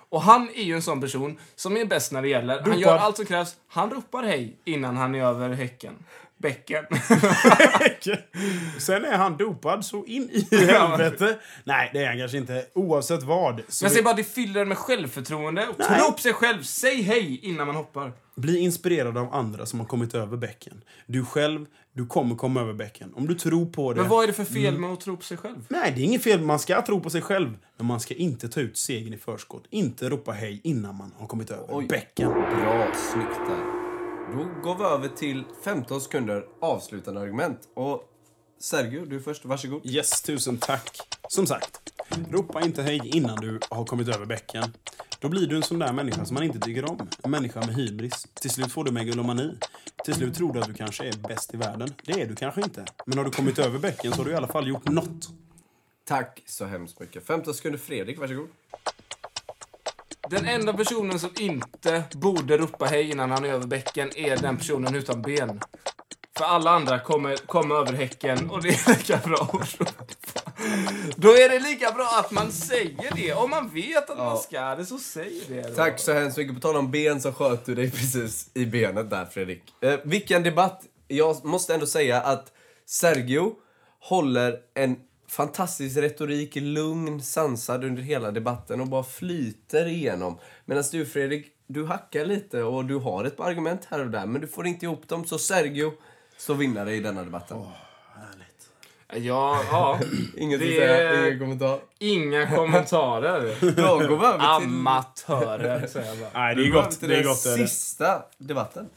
Och 0.09 0.21
han 0.21 0.49
är 0.55 0.63
ju 0.63 0.73
en 0.75 0.81
sån 0.81 1.01
person 1.01 1.39
som 1.55 1.77
är 1.77 1.85
bäst 1.85 2.11
när 2.11 2.21
det 2.21 2.27
gäller. 2.27 2.59
Han 2.59 2.65
Ropar. 2.65 2.79
gör 2.79 2.97
allt 2.97 3.15
som 3.15 3.25
krävs. 3.25 3.55
Han 3.67 3.89
ropar 3.91 4.23
hej 4.23 4.59
innan 4.65 4.97
han 4.97 5.15
är 5.15 5.23
över 5.23 5.49
häcken. 5.49 5.93
Bäcken. 6.37 6.85
Sen 8.79 9.05
är 9.05 9.17
han 9.17 9.37
dopad 9.37 9.85
så 9.85 10.05
in 10.05 10.29
i 10.31 10.55
helvete. 10.55 11.37
Nej, 11.63 11.89
det 11.93 12.03
är 12.03 12.07
han 12.07 12.17
kanske 12.17 12.37
inte. 12.37 12.65
Oavsett 12.73 13.23
vad. 13.23 13.55
Så 13.55 13.61
Men 13.83 13.85
jag 13.85 13.91
säger 13.91 14.03
bara, 14.03 14.13
det 14.13 14.23
fyller 14.23 14.61
en 14.61 14.67
med 14.67 14.77
självförtroende. 14.77 15.67
Och 15.67 15.75
Nej. 15.79 15.99
tro 15.99 16.11
på 16.11 16.17
sig 16.17 16.33
själv. 16.33 16.63
Säg 16.63 17.01
hej 17.01 17.39
innan 17.43 17.67
man 17.67 17.75
hoppar. 17.75 18.13
Bli 18.35 18.59
inspirerad 18.59 19.17
av 19.17 19.33
andra 19.33 19.65
som 19.65 19.79
har 19.79 19.87
kommit 19.87 20.15
över 20.15 20.37
bäcken. 20.37 20.83
Du 21.07 21.25
själv, 21.25 21.65
du 21.93 22.05
kommer 22.05 22.35
komma 22.35 22.61
över 22.61 22.73
bäcken. 22.73 23.13
Om 23.15 23.27
du 23.27 23.35
tror 23.35 23.65
på 23.65 23.93
det. 23.93 24.01
Men 24.01 24.09
vad 24.09 24.23
är 24.23 24.27
det 24.27 24.33
för 24.33 24.45
fel 24.45 24.77
med 24.79 24.93
att 24.93 25.01
tro 25.01 25.17
på 25.17 25.23
sig 25.23 25.37
själv? 25.37 25.65
Nej, 25.67 25.93
det 25.95 26.01
är 26.01 26.03
inget 26.03 26.23
fel. 26.23 26.41
Man 26.41 26.59
ska 26.59 26.81
tro 26.81 26.99
på 26.99 27.09
sig 27.09 27.21
själv. 27.21 27.57
Men 27.77 27.87
man 27.87 27.99
ska 27.99 28.13
inte 28.13 28.49
ta 28.49 28.59
ut 28.59 28.77
segern 28.77 29.13
i 29.13 29.17
förskott. 29.17 29.63
Inte 29.69 30.09
ropa 30.09 30.31
hej 30.31 30.61
innan 30.63 30.95
man 30.95 31.13
har 31.17 31.27
kommit 31.27 31.51
över 31.51 31.65
Oj. 31.69 31.85
bäcken. 31.87 32.29
Bra, 32.29 32.87
snyggt 33.11 33.39
där. 33.47 33.84
Då 34.31 34.47
går 34.63 34.75
vi 34.75 34.83
över 34.83 35.07
till 35.07 35.43
15 35.63 36.01
sekunder 36.01 36.45
avslutande 36.61 37.21
argument. 37.21 37.59
Och 37.73 38.03
Sergio, 38.59 39.05
du 39.05 39.21
först. 39.21 39.45
Varsågod. 39.45 39.85
Yes, 39.85 40.21
tusen 40.21 40.57
tack. 40.57 41.17
Som 41.29 41.47
sagt, 41.47 41.79
ropa 42.31 42.61
inte 42.61 42.83
hej 42.83 43.01
innan 43.03 43.35
du 43.35 43.59
har 43.69 43.85
kommit 43.85 44.07
över 44.07 44.25
bäcken. 44.25 44.73
Då 45.19 45.29
blir 45.29 45.47
du 45.47 45.55
en 45.55 45.63
sån 45.63 45.79
där 45.79 45.93
människa 45.93 46.25
som 46.25 46.33
man 46.33 46.43
inte 46.43 46.59
tycker 46.59 46.91
om. 46.91 47.09
En 47.23 47.31
människa 47.31 47.59
med 47.59 47.75
hybris. 47.75 48.27
Till 48.33 48.49
slut 48.49 48.71
får 48.71 48.83
du 48.83 48.91
megalomani. 48.91 49.57
Till 50.05 50.13
slut 50.13 50.35
tror 50.35 50.53
du 50.53 50.59
att 50.59 50.67
du 50.67 50.73
kanske 50.73 51.07
är 51.07 51.27
bäst 51.27 51.53
i 51.53 51.57
världen. 51.57 51.89
Det 52.03 52.21
är 52.21 52.27
du 52.27 52.35
kanske 52.35 52.61
inte. 52.61 52.85
Men 53.05 53.17
har 53.17 53.25
du 53.25 53.31
kommit 53.31 53.59
över 53.59 53.79
bäcken 53.79 54.11
så 54.11 54.17
har 54.17 54.25
du 54.25 54.31
i 54.31 54.35
alla 54.35 54.47
fall 54.47 54.67
gjort 54.67 54.89
något. 54.89 55.29
Tack 56.05 56.43
så 56.45 56.65
hemskt 56.65 56.99
mycket. 56.99 57.27
15 57.27 57.53
sekunder 57.53 57.79
Fredrik, 57.79 58.19
varsågod. 58.19 58.47
Den 60.29 60.45
enda 60.45 60.73
personen 60.73 61.19
som 61.19 61.29
inte 61.39 62.03
borde 62.13 62.57
ropa 62.57 62.85
hej 62.85 63.11
innan 63.11 63.31
han 63.31 63.45
är 63.45 63.49
över 63.49 63.67
bäcken 63.67 64.17
är 64.17 64.37
den 64.37 64.57
personen 64.57 64.95
utan 64.95 65.21
ben. 65.21 65.59
För 66.37 66.45
alla 66.45 66.71
andra 66.71 66.99
kommer, 66.99 67.35
kommer 67.35 67.75
över 67.75 67.93
häcken 67.93 68.49
och 68.49 68.63
det 68.63 68.69
är 68.69 68.97
lika 68.97 69.17
bra 69.17 69.49
att 69.53 69.79
ropa. 69.79 70.05
Då 71.15 71.29
är 71.29 71.49
det 71.49 71.59
lika 71.59 71.91
bra 71.91 72.09
att 72.19 72.31
man 72.31 72.51
säger 72.51 73.15
det. 73.15 73.33
Om 73.33 73.49
man 73.49 73.69
vet 73.69 74.09
att 74.09 74.17
man 74.17 74.37
ska 74.37 74.75
det, 74.75 74.85
så 74.85 74.97
säg 74.97 75.41
det. 75.47 75.61
Då. 75.61 75.75
Tack 75.75 75.99
så 75.99 76.13
hemskt 76.13 76.37
mycket. 76.37 76.55
På 76.55 76.61
tal 76.61 76.75
om 76.75 76.91
ben 76.91 77.21
så 77.21 77.33
sköt 77.33 77.65
du 77.65 77.75
dig 77.75 77.91
precis 77.91 78.49
i 78.53 78.65
benet 78.65 79.09
där 79.09 79.25
Fredrik. 79.25 79.63
Eh, 79.81 79.99
vilken 80.03 80.43
debatt. 80.43 80.83
Jag 81.07 81.45
måste 81.45 81.73
ändå 81.73 81.85
säga 81.85 82.21
att 82.21 82.51
Sergio 82.85 83.55
håller 83.99 84.57
en 84.73 84.97
fantastisk 85.27 85.97
retorik, 85.97 86.55
lugn, 86.55 87.21
sansad 87.21 87.83
under 87.83 88.01
hela 88.01 88.31
debatten 88.31 88.81
och 88.81 88.87
bara 88.87 89.03
flyter 89.03 89.85
igenom. 89.85 90.39
Medan 90.65 90.83
du 90.91 91.05
Fredrik, 91.05 91.47
du 91.67 91.85
hackar 91.85 92.25
lite 92.25 92.63
och 92.63 92.85
du 92.85 92.95
har 92.95 93.23
ett 93.25 93.37
par 93.37 93.49
argument 93.49 93.87
här 93.89 93.99
och 93.99 94.09
där 94.09 94.25
men 94.25 94.41
du 94.41 94.47
får 94.47 94.67
inte 94.67 94.85
ihop 94.85 95.07
dem. 95.07 95.25
Så 95.25 95.37
Sergio 95.37 95.93
står 96.37 96.55
vinnare 96.55 96.95
i 96.95 96.99
denna 96.99 97.23
debatten. 97.23 97.57
Ja, 99.17 99.61
ja. 99.71 99.99
Inget 100.37 100.61
att 100.61 100.67
säga, 100.67 101.27
ingen 101.27 101.39
kommentar. 101.39 101.79
Inga 101.99 102.55
kommentarer. 102.55 103.55
Då 103.75 104.07
går 104.07 104.25
över 104.25 104.59
till, 104.59 104.67
Amatörer, 104.67 105.87
säger 105.87 106.07
jag 106.07 106.17
bara. 106.17 106.29
Nej, 106.33 106.55
det 106.55 106.67
är 106.67 106.71
gott. 106.71 106.99
Det 106.99 107.05
är 107.05 107.09
den 107.09 107.23
gott. 107.23 107.45
Är 107.45 107.57
det. 107.57 107.67
sista 107.67 108.23
debatten. 108.37 108.89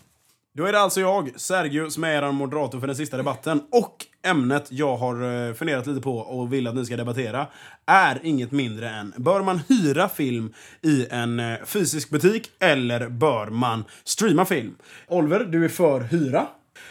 Då 0.59 0.65
är 0.65 0.73
det 0.73 0.81
alltså 0.81 1.01
jag, 1.01 1.31
Sergio, 1.37 1.91
som 1.91 2.05
är 2.05 2.23
er 2.23 2.33
moderator 2.33 2.81
för 2.81 2.87
den 2.87 2.97
sista 2.97 3.17
debatten. 3.17 3.63
Och 3.71 4.07
ämnet 4.23 4.67
jag 4.71 4.97
har 4.97 5.49
eh, 5.49 5.55
funderat 5.55 5.87
lite 5.87 6.01
på 6.01 6.19
och 6.19 6.53
vill 6.53 6.67
att 6.67 6.75
ni 6.75 6.85
ska 6.85 6.97
debattera 6.97 7.47
är 7.87 8.21
inget 8.23 8.53
mindre 8.53 8.91
än 8.91 9.15
Bör 9.17 9.43
man 9.43 9.61
hyra 9.69 10.09
film 10.09 10.55
i 10.83 11.07
en 11.11 11.41
eh, 11.41 11.57
fysisk 11.65 12.11
butik 12.11 12.51
eller 12.59 13.09
bör 13.09 13.47
man 13.47 13.85
streama 14.05 14.45
film? 14.45 14.75
Oliver, 15.09 15.45
du 15.45 15.65
är 15.65 15.69
för 15.69 16.01
hyra. 16.01 16.47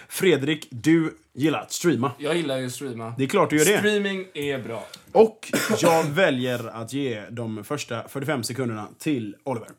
Fredrik, 0.07 0.67
du 0.71 1.17
gillar 1.33 1.61
att 1.61 1.71
streama. 1.71 2.11
Jag 2.17 2.37
gillar 2.37 2.57
ju 2.57 2.65
att 2.65 2.71
streama. 2.71 3.13
Det 3.17 3.23
är 3.23 3.27
klart 3.27 3.49
du 3.49 3.57
gör 3.57 3.65
det. 3.65 3.77
Streaming 3.77 4.25
är 4.33 4.59
bra. 4.59 4.83
Och 5.11 5.51
jag 5.81 6.03
väljer 6.03 6.67
att 6.67 6.93
ge 6.93 7.23
de 7.29 7.63
första 7.63 8.07
45 8.07 8.43
sekunderna 8.43 8.87
till 8.99 9.35
Oliver. 9.43 9.69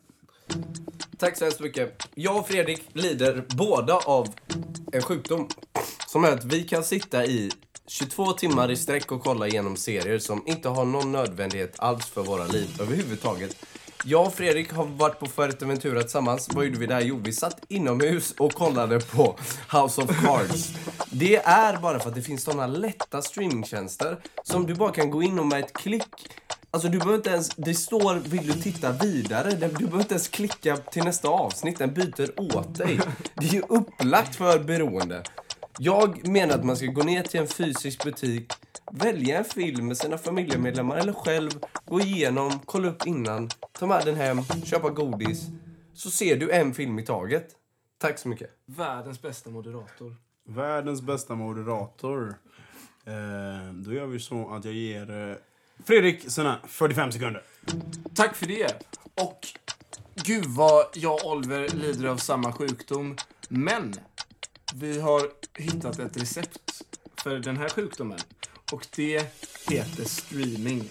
Tack 1.18 1.36
så 1.36 1.44
hemskt 1.44 1.60
mycket. 1.60 2.08
Jag 2.14 2.36
och 2.36 2.48
Fredrik 2.48 2.82
lider 2.92 3.44
båda 3.48 3.94
av 3.94 4.28
en 4.92 5.02
sjukdom. 5.02 5.48
Som 6.06 6.24
är 6.24 6.32
att 6.32 6.44
vi 6.44 6.62
kan 6.62 6.84
sitta 6.84 7.26
i 7.26 7.50
22 7.86 8.32
timmar 8.32 8.70
i 8.70 8.76
sträck 8.76 9.12
och 9.12 9.22
kolla 9.22 9.46
igenom 9.46 9.76
serier 9.76 10.18
som 10.18 10.42
inte 10.46 10.68
har 10.68 10.84
någon 10.84 11.12
nödvändighet 11.12 11.74
alls 11.78 12.06
för 12.06 12.22
våra 12.22 12.46
liv 12.46 12.68
överhuvudtaget. 12.80 13.56
Jag 14.04 14.26
och 14.26 14.34
Fredrik 14.34 14.72
har 14.72 14.84
varit 14.84 15.18
på 15.18 15.26
Fuerteventura 15.26 16.00
tillsammans. 16.00 16.48
Vad 16.54 16.64
gjorde 16.64 16.78
vi 16.78 16.86
där? 16.86 17.00
Jo, 17.00 17.20
vi 17.24 17.32
satt 17.32 17.64
inomhus 17.68 18.34
och 18.38 18.52
kollade 18.52 19.00
på 19.00 19.38
House 19.72 20.02
of 20.02 20.24
Cards. 20.24 20.72
Det 21.10 21.36
är 21.36 21.76
bara 21.76 22.00
för 22.00 22.08
att 22.08 22.14
det 22.14 22.22
finns 22.22 22.42
sådana 22.42 22.66
lätta 22.66 23.22
streamingtjänster 23.22 24.18
som 24.42 24.66
du 24.66 24.74
bara 24.74 24.92
kan 24.92 25.10
gå 25.10 25.22
in 25.22 25.38
och 25.38 25.46
med 25.46 25.60
ett 25.60 25.72
klick 25.72 26.28
Alltså 26.70 26.88
du 26.88 26.98
behöver 26.98 27.16
inte 27.16 27.30
ens, 27.30 27.48
det 27.48 27.74
står 27.74 28.14
vill 28.14 28.46
du 28.46 28.52
titta 28.52 28.92
vidare? 28.92 29.50
Du 29.50 29.68
behöver 29.68 29.98
inte 29.98 30.14
ens 30.14 30.28
klicka 30.28 30.76
till 30.76 31.04
nästa 31.04 31.28
avsnitt, 31.28 31.78
den 31.78 31.94
byter 31.94 32.40
åt 32.56 32.74
dig. 32.74 33.00
Det 33.34 33.46
är 33.46 33.52
ju 33.52 33.62
upplagt 33.68 34.36
för 34.36 34.58
beroende. 34.58 35.22
Jag 35.78 36.28
menar 36.28 36.54
att 36.54 36.64
man 36.64 36.76
ska 36.76 36.86
gå 36.86 37.02
ner 37.02 37.22
till 37.22 37.40
en 37.40 37.46
fysisk 37.46 38.04
butik, 38.04 38.52
välja 38.92 39.38
en 39.38 39.44
film 39.44 39.86
med 39.86 39.96
sina 39.96 40.18
familjemedlemmar 40.18 40.96
eller 40.96 41.12
själv, 41.12 41.50
gå 41.84 42.00
igenom, 42.00 42.60
kolla 42.64 42.88
upp 42.88 43.06
innan, 43.06 43.50
ta 43.72 43.86
med 43.86 44.04
den 44.04 44.16
hem, 44.16 44.42
köpa 44.64 44.90
godis. 44.90 45.46
Så 45.94 46.10
ser 46.10 46.36
du 46.36 46.50
en 46.50 46.74
film 46.74 46.98
i 46.98 47.02
taget. 47.02 47.48
Tack 47.98 48.18
så 48.18 48.28
mycket. 48.28 48.50
Världens 48.66 49.22
bästa 49.22 49.50
moderator. 49.50 50.16
Världens 50.48 51.02
bästa 51.02 51.34
moderator. 51.34 52.34
Eh, 53.04 53.72
då 53.74 53.92
gör 53.92 54.06
vi 54.06 54.20
så 54.20 54.54
att 54.54 54.64
jag 54.64 54.74
ger 54.74 55.30
eh, 55.30 55.36
Fredrik 55.84 56.30
sina 56.30 56.60
45 56.68 57.12
sekunder. 57.12 57.42
Tack 58.14 58.36
för 58.36 58.46
det. 58.46 58.82
Och 59.14 59.46
gud 60.14 60.44
vad 60.44 60.86
jag 60.94 61.14
och 61.24 61.32
Oliver 61.32 61.68
lider 61.68 62.08
av 62.08 62.16
samma 62.16 62.52
sjukdom. 62.52 63.16
Men 63.48 63.94
vi 64.74 65.00
har 65.00 65.30
hittat 65.54 65.98
ett 65.98 66.16
recept 66.16 66.82
för 67.16 67.38
den 67.38 67.56
här 67.56 67.68
sjukdomen. 67.68 68.18
Och 68.72 68.86
det 68.96 69.26
heter 69.70 70.04
streaming. 70.04 70.88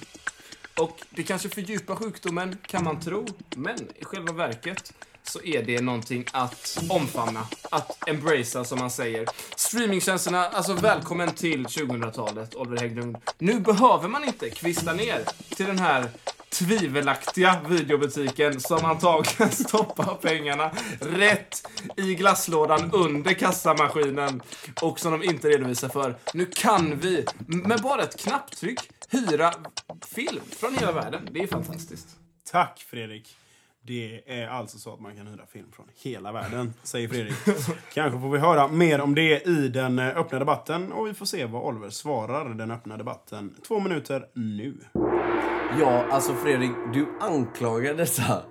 Och 0.80 1.02
det 1.10 1.24
kanske 1.24 1.50
fördjupar 1.50 1.96
sjukdomen, 1.96 2.58
kan 2.66 2.84
man 2.84 3.00
tro. 3.00 3.26
Men 3.56 3.78
i 3.96 4.06
själva 4.06 4.34
verket 4.34 4.94
så 5.30 5.44
är 5.44 5.64
det 5.64 5.82
någonting 5.82 6.26
att 6.32 6.84
omfamna, 6.90 7.48
att 7.72 8.10
embracea 8.10 8.64
som 8.64 8.80
man 8.80 8.92
säger. 8.92 9.26
Streamingtjänsterna, 9.56 10.46
alltså 10.46 10.74
välkommen 10.74 11.32
till 11.32 11.66
2000-talet, 11.66 12.56
Oliver 12.56 12.78
Hägglund. 12.78 13.18
Nu 13.38 13.60
behöver 13.60 14.08
man 14.08 14.24
inte 14.24 14.50
kvista 14.50 14.94
ner 14.94 15.22
till 15.56 15.66
den 15.66 15.80
här 15.80 16.10
tvivelaktiga 16.50 17.62
videobutiken 17.70 18.60
som 18.60 18.86
antagligen 18.86 19.52
stoppar 19.52 20.16
pengarna 20.16 20.72
rätt 21.00 21.68
i 21.98 22.16
glasslådan 22.16 22.92
under 22.94 23.34
kassamaskinen 23.34 24.42
och 24.82 25.00
som 25.00 25.12
de 25.12 25.24
inte 25.24 25.50
redovisar 25.50 25.90
för. 25.90 26.18
Nu 26.34 26.46
kan 26.46 27.00
vi 27.00 27.26
med 27.48 27.82
bara 27.82 28.04
ett 28.04 28.20
knapptryck 28.20 28.80
hyra 29.10 29.54
film 30.06 30.42
från 30.60 30.76
hela 30.78 30.92
världen. 30.92 31.30
Det 31.32 31.40
är 31.40 31.48
fantastiskt. 31.48 32.08
Tack 32.52 32.86
Fredrik. 32.90 33.38
Det 33.88 34.22
är 34.26 34.48
alltså 34.48 34.78
så 34.78 34.94
att 34.94 35.00
man 35.00 35.16
kan 35.16 35.28
hyra 35.28 35.46
film 35.52 35.72
från 35.72 35.86
hela 35.96 36.32
världen, 36.32 36.74
säger 36.84 37.08
Fredrik. 37.08 37.36
Kanske 37.94 38.20
får 38.20 38.30
vi 38.30 38.40
höra 38.40 38.68
mer 38.68 39.02
om 39.02 39.16
det 39.16 39.48
i 39.48 39.68
den 39.68 40.00
öppna 40.00 40.40
debatten 40.40 40.92
och 40.92 41.08
vi 41.08 41.14
får 41.14 41.26
se 41.26 41.46
vad 41.46 41.64
Oliver 41.64 41.90
svarar 41.90 42.50
den 42.50 42.72
öppna 42.72 42.98
debatten. 42.98 43.56
Två 43.68 43.80
minuter 43.80 44.28
nu. 44.34 44.78
Ja, 45.80 46.06
alltså 46.12 46.34
Fredrik, 46.34 46.72
du 46.94 47.08
anklagar 47.20 47.94
dessa 47.94 48.44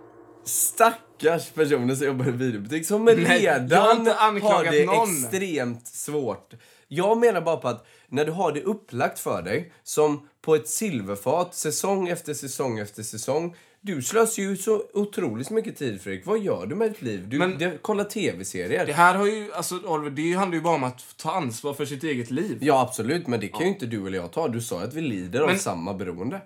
stackars 0.45 1.51
personer 1.51 1.95
som 1.95 2.07
jobbar 2.07 2.29
i 2.29 2.31
videobutik 2.31 2.87
som 2.87 3.05
Nej, 3.05 3.45
jag 3.45 3.53
har 3.53 3.61
redan 3.61 3.99
inte 3.99 4.13
har 4.13 4.29
anklagat 4.29 4.73
det 4.73 4.87
någon. 4.87 5.25
extremt 5.25 5.87
svårt. 5.87 6.55
Jag 6.89 7.19
menar 7.19 7.41
bara 7.41 7.57
på 7.57 7.69
att 7.69 7.87
när 8.09 8.25
du 8.25 8.33
har 8.33 8.53
det 8.53 8.63
upplagt 8.63 9.19
för 9.19 9.43
dig 9.43 9.73
som 9.83 10.29
på 10.43 10.55
ett 10.55 10.69
silverfat 10.69 11.55
säsong 11.55 12.09
efter 12.09 12.35
säsong 12.35 12.79
efter 12.79 13.03
säsong. 13.03 13.57
Du 13.87 14.03
slösar 14.03 14.43
ju 14.43 14.57
så 14.57 14.83
otroligt 14.93 15.51
mycket 15.51 15.77
tid 15.77 16.01
Fredrik. 16.01 16.27
Vad 16.27 16.39
gör 16.39 16.67
du 16.67 16.75
med 16.75 16.91
ditt 16.91 17.03
liv? 17.03 17.29
Du 17.29 17.39
Men- 17.39 17.59
det, 17.59 17.83
kollar 17.83 18.05
tv-serier. 18.05 18.87
Det 18.87 18.93
här 18.93 19.15
har 19.15 19.27
ju, 19.27 19.53
alltså 19.53 19.81
Oliver, 19.85 20.11
det 20.11 20.33
handlar 20.33 20.57
ju 20.57 20.63
bara 20.63 20.75
om 20.75 20.85
att 20.85 21.05
ta 21.17 21.33
ansvar 21.33 21.75
för 21.75 21.85
sitt 21.85 22.05
eget 22.05 22.31
liv. 22.31 22.59
Ja 22.61 22.81
absolut, 22.81 23.27
men 23.27 23.41
det 23.41 23.49
kan 23.49 23.61
ju 23.61 23.69
inte 23.69 23.87
du 23.87 24.07
eller 24.07 24.19
jag 24.19 24.33
ta. 24.33 24.49
Du 24.49 24.61
sa 24.61 24.83
att 24.83 24.95
vi 24.95 25.01
lider 25.01 25.41
av 25.41 25.47
Men- 25.49 25.59
samma 25.59 25.95
beroende. 25.95 26.41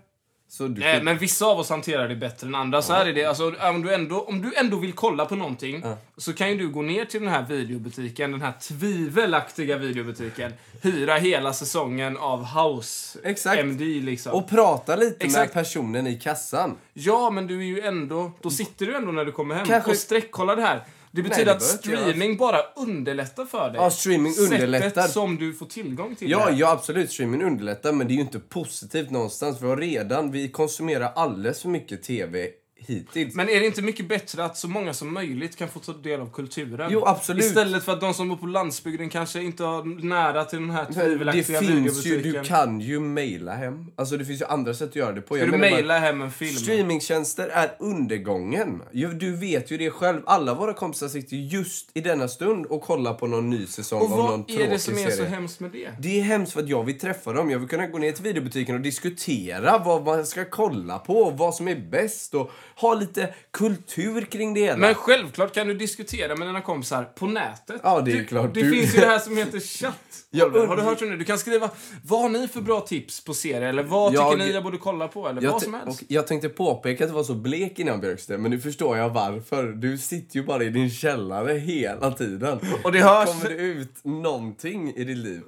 Nej, 0.59 1.02
men 1.02 1.19
vissa 1.19 1.47
av 1.47 1.59
oss 1.59 1.71
hanterar 1.71 2.09
det 2.09 2.16
bättre 2.16 2.47
än 2.47 2.54
andra. 2.54 2.83
Så 2.83 2.92
här 2.92 3.07
är 3.07 3.12
det. 3.12 3.25
Alltså, 3.25 3.54
om, 3.61 3.83
du 3.83 3.95
ändå, 3.95 4.21
om 4.21 4.42
du 4.42 4.54
ändå 4.54 4.76
vill 4.76 4.92
kolla 4.92 5.26
på 5.26 5.37
någonting 5.37 5.85
så 6.16 6.33
kan 6.33 6.50
ju 6.50 6.59
du 6.59 6.69
gå 6.69 6.83
ner 6.83 7.04
till 7.04 7.21
den 7.21 7.28
här 7.28 7.42
videobutiken, 7.49 8.33
den 8.33 8.42
här 8.42 8.52
tvivelaktiga 8.61 9.76
videobutiken, 9.78 10.52
hyra 10.83 11.14
hela 11.14 11.52
säsongen 11.52 12.16
av 12.16 12.45
House 12.45 13.19
Exakt. 13.25 13.61
MD 13.61 13.85
liksom. 13.85 14.33
Och 14.33 14.49
prata 14.49 14.97
lite 14.97 15.25
Exakt. 15.25 15.54
med 15.54 15.64
personen 15.64 16.07
i 16.07 16.19
kassan. 16.19 16.76
Ja, 16.92 17.30
men 17.30 17.47
du 17.47 17.59
är 17.59 17.64
ju 17.64 17.80
ändå... 17.80 18.33
Då 18.40 18.50
sitter 18.50 18.87
du 18.87 18.97
ändå 18.97 19.12
när 19.12 19.25
du 19.25 19.33
kommer 19.33 19.54
hem 19.54 19.66
Kanske- 19.66 19.90
och 19.90 19.97
sträckkollar 19.97 20.57
det 20.57 20.62
här. 20.62 20.85
Det 21.12 21.23
betyder 21.23 21.45
det 21.45 21.52
att 21.52 21.62
streaming 21.62 22.37
bara 22.37 22.59
underlättar 22.76 23.45
för 23.45 23.71
dig. 23.71 23.76
Ja, 23.76 23.90
streaming 23.90 24.35
underlättar. 24.38 24.88
Sättet 24.88 25.11
som 25.11 25.37
du 25.37 25.55
får 25.55 25.67
tillgång 25.67 26.14
till 26.17 26.31
Ja, 26.31 26.50
det. 26.50 26.57
ja, 26.57 26.71
absolut. 26.71 27.12
Streaming 27.12 27.43
underlättar, 27.45 27.93
men 27.93 28.07
det 28.07 28.12
är 28.12 28.14
ju 28.17 28.21
inte 28.21 28.38
positivt 28.40 29.11
någonstans. 29.11 29.62
Vi 29.62 29.67
har 29.67 29.76
redan, 29.76 30.31
vi 30.31 30.49
konsumerar 30.49 31.12
alldeles 31.14 31.62
för 31.62 31.69
mycket 31.69 32.02
TV 32.02 32.49
hittills. 32.87 33.35
Men 33.35 33.49
är 33.49 33.61
det 33.61 33.67
inte 33.67 33.83
mycket 33.83 34.09
bättre 34.09 34.45
att 34.45 34.57
så 34.57 34.69
många 34.69 34.95
som 34.95 35.15
möjligt 35.15 35.57
kan 35.57 35.69
få 35.69 35.79
ta 35.79 35.93
del 35.93 36.21
av 36.21 36.31
kulturen? 36.33 36.91
Jo, 36.93 37.03
absolut. 37.07 37.45
Istället 37.45 37.85
för 37.85 37.93
att 37.93 38.01
de 38.01 38.15
som 38.15 38.29
bor 38.29 38.37
på 38.37 38.47
landsbygden 38.47 39.09
kanske 39.11 39.43
inte 39.43 39.65
har 39.65 40.05
nära 40.05 40.45
till 40.45 40.59
den 40.59 40.71
här 40.71 40.85
tvivelaktiga 40.93 41.61
finns 41.61 41.71
ju, 41.71 41.75
videobutiken. 41.77 42.43
du 42.43 42.43
kan 42.49 42.81
ju 42.81 43.01
mejla 43.01 43.55
hem. 43.55 43.87
Alltså 43.97 44.16
det 44.16 44.25
finns 44.25 44.40
ju 44.40 44.47
andra 44.47 44.75
sätt 44.75 44.88
att 44.88 44.97
göra 44.97 45.12
det 45.12 45.21
på. 45.21 45.37
Ska 45.37 45.47
du 45.47 45.59
mejla 45.59 45.99
hem 45.99 46.21
en 46.23 46.31
film? 46.31 46.57
Streamingtjänster 46.57 47.49
är 47.49 47.77
undergången. 47.79 48.83
Du 49.21 49.37
vet 49.37 49.71
ju 49.71 49.77
det 49.79 49.90
själv. 49.90 50.21
Alla 50.27 50.55
våra 50.55 50.75
kompisar 50.75 51.09
sitter 51.09 51.37
ju 51.37 51.59
just 51.59 51.90
i 51.95 52.01
denna 52.01 52.29
stund 52.29 52.66
och 52.66 52.83
kollar 52.83 53.14
på 53.14 53.27
någon 53.27 53.51
ny 53.51 53.66
säsong 53.66 54.01
Och 54.01 54.05
av 54.05 54.19
någon 54.19 54.27
vad 54.29 54.49
tråkig 54.49 54.61
är 54.64 54.71
det 54.71 54.79
som 54.79 54.95
är 54.95 54.99
serie. 54.99 55.16
så 55.16 55.25
hemskt 55.25 55.61
med 55.61 55.71
det? 55.71 55.90
Det 55.99 56.21
är 56.21 56.23
hemskt 56.23 56.53
för 56.53 56.62
att 56.62 56.69
jag 56.69 56.85
vill 56.85 56.99
träffa 56.99 57.33
dem. 57.33 57.51
Jag 57.51 57.59
vill 57.59 57.69
kunna 57.69 57.87
gå 57.87 57.99
ner 57.99 58.12
till 58.12 58.25
videobutiken 58.25 58.75
och 58.75 58.81
diskutera 58.81 59.79
vad 59.79 60.05
man 60.05 60.27
ska 60.27 60.45
kolla 60.45 60.99
på, 60.99 61.31
vad 61.31 61.55
som 61.55 61.69
är 61.69 61.77
bäst 61.90 62.35
och 62.35 62.51
ha 62.81 62.95
lite 62.95 63.35
kultur 63.51 64.21
kring 64.23 64.55
det 64.55 64.61
hela. 64.61 64.77
Men 64.77 64.95
självklart 64.95 65.55
kan 65.55 65.66
du 65.66 65.75
diskutera 65.75 66.37
med 66.37 66.49
dina 66.49 66.61
kompisar 66.61 67.05
på 67.05 67.27
nätet. 67.27 67.81
Ja, 67.85 68.01
det 68.01 68.12
är 68.12 68.16
du, 68.16 68.25
klart. 68.25 68.55
Det 68.55 68.62
Du- 68.62 68.71
finns 68.71 68.95
ju 68.97 69.01
det 69.01 69.07
här 69.07 69.19
som 69.19 69.37
heter 69.37 69.61
chatt. 69.61 69.97
Oliver. 70.33 70.66
Har 70.66 70.77
du 70.77 70.83
hört 70.83 71.03
om 71.03 71.11
det? 71.11 71.16
Du 71.16 71.25
kan 71.25 71.38
skriva, 71.38 71.71
vad 72.05 72.21
har 72.23 72.29
ni 72.29 72.49
för 72.49 72.61
bra 72.61 72.81
tips 72.81 73.25
på 73.25 73.35
serier? 73.35 73.62
Eller 73.62 73.83
vad 73.83 74.14
Jag- 74.14 74.33
tycker 74.33 74.45
ni 74.47 74.53
jag 74.53 74.62
borde 74.64 74.79
kolla 74.79 75.09
på? 75.09 75.29
Eller 75.29 75.43
jag, 75.43 75.53
vad 75.53 75.62
som 75.62 75.75
helst. 75.75 76.01
och 76.01 76.07
jag 76.09 76.27
tänkte 76.27 76.49
påpeka 76.49 77.05
att 77.05 77.11
det 77.11 77.14
var 77.14 77.25
så 77.25 77.35
blek 77.35 77.79
innan 77.79 78.01
Björksten, 78.01 78.43
men 78.43 78.51
nu 78.51 78.61
förstår 78.61 78.97
jag 78.97 79.11
varför. 79.11 79.64
Du 79.69 79.99
sitter 79.99 80.37
ju 80.37 80.43
bara 80.45 80.64
i 80.64 80.69
din 80.71 80.90
källare 80.90 81.53
hela 81.53 82.11
tiden. 82.12 82.61
Och 82.85 82.93
det 82.93 82.99
hörs- 83.01 83.27
Kommer 83.27 83.49
det 83.57 83.62
ut 83.62 84.05
någonting 84.05 84.95
i 84.97 85.05
ditt 85.05 85.19
liv? 85.19 85.43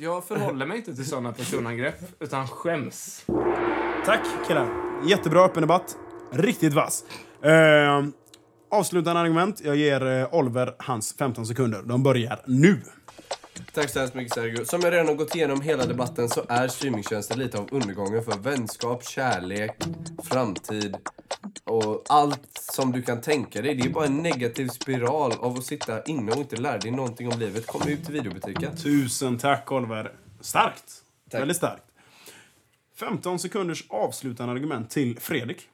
Jag 0.00 0.24
förhåller 0.24 0.66
mig 0.66 0.76
inte 0.76 0.94
till 0.94 1.06
sådana 1.08 1.32
personangrepp, 1.32 2.22
utan 2.22 2.48
skäms. 2.48 3.24
Tack 4.04 4.20
killar. 4.48 4.87
Jättebra 5.06 5.44
öppen 5.44 5.60
debatt. 5.60 5.96
Riktigt 6.32 6.74
vass. 6.74 7.04
Eh, 7.42 8.04
avslutande 8.70 9.20
argument. 9.20 9.60
Jag 9.64 9.76
ger 9.76 10.06
eh, 10.06 10.34
Oliver 10.34 10.74
hans 10.78 11.14
15 11.18 11.46
sekunder. 11.46 11.82
De 11.82 12.02
börjar 12.02 12.40
nu. 12.46 12.80
Tack 13.74 13.90
så 13.90 13.98
hemskt 13.98 14.14
mycket 14.14 14.34
Sergio. 14.34 14.64
Som 14.64 14.80
jag 14.80 14.92
redan 14.92 15.06
har 15.06 15.14
gått 15.14 15.34
igenom 15.34 15.60
hela 15.60 15.86
debatten 15.86 16.28
så 16.28 16.44
är 16.48 16.68
streamingtjänster 16.68 17.36
lite 17.36 17.58
av 17.58 17.68
undergången 17.72 18.24
för 18.24 18.38
vänskap, 18.38 19.04
kärlek, 19.04 19.76
framtid 20.24 20.96
och 21.64 22.04
allt 22.08 22.48
som 22.72 22.92
du 22.92 23.02
kan 23.02 23.20
tänka 23.20 23.62
dig. 23.62 23.74
Det 23.74 23.88
är 23.88 23.92
bara 23.92 24.06
en 24.06 24.16
negativ 24.16 24.68
spiral 24.68 25.32
av 25.40 25.58
att 25.58 25.64
sitta 25.64 26.02
inne 26.02 26.32
och 26.32 26.38
inte 26.38 26.56
lära 26.56 26.78
dig 26.78 26.90
någonting 26.90 27.32
om 27.32 27.38
livet. 27.38 27.66
Kom 27.66 27.88
ut 27.88 28.04
till 28.04 28.14
videobutiken. 28.14 28.76
Tusen 28.76 29.38
tack 29.38 29.72
Oliver. 29.72 30.12
Starkt. 30.40 30.84
Tack. 31.30 31.40
Väldigt 31.40 31.56
starkt. 31.56 31.87
15 33.00 33.38
sekunders 33.38 33.84
avslutande 33.88 34.52
argument 34.52 34.90
till 34.90 35.18
Fredrik. 35.20 35.68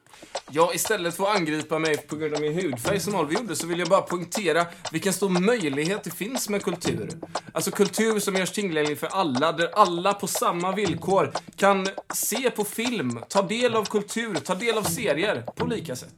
Ja, 0.51 0.71
istället 0.73 1.15
för 1.15 1.23
att 1.23 1.35
angripa 1.37 1.79
mig 1.79 1.97
på 1.97 2.15
grund 2.15 2.33
av 2.33 2.41
min 2.41 2.53
hudfärg 2.53 2.99
som 2.99 3.15
Oliver 3.15 3.41
gjorde 3.41 3.55
så 3.55 3.67
vill 3.67 3.79
jag 3.79 3.87
bara 3.87 4.01
poängtera 4.01 4.65
vilken 4.91 5.13
stor 5.13 5.29
möjlighet 5.29 6.03
det 6.03 6.11
finns 6.11 6.49
med 6.49 6.63
kultur. 6.63 7.09
Alltså 7.53 7.71
kultur 7.71 8.19
som 8.19 8.35
görs 8.35 8.51
tillgänglig 8.51 8.99
för 8.99 9.07
alla, 9.07 9.51
där 9.51 9.69
alla 9.73 10.13
på 10.13 10.27
samma 10.27 10.71
villkor 10.71 11.31
kan 11.55 11.87
se 12.13 12.51
på 12.51 12.63
film, 12.63 13.19
ta 13.29 13.41
del 13.41 13.75
av 13.75 13.85
kultur, 13.85 14.35
ta 14.35 14.55
del 14.55 14.77
av 14.77 14.83
serier 14.83 15.43
på 15.55 15.65
lika 15.65 15.95
sätt. 15.95 16.15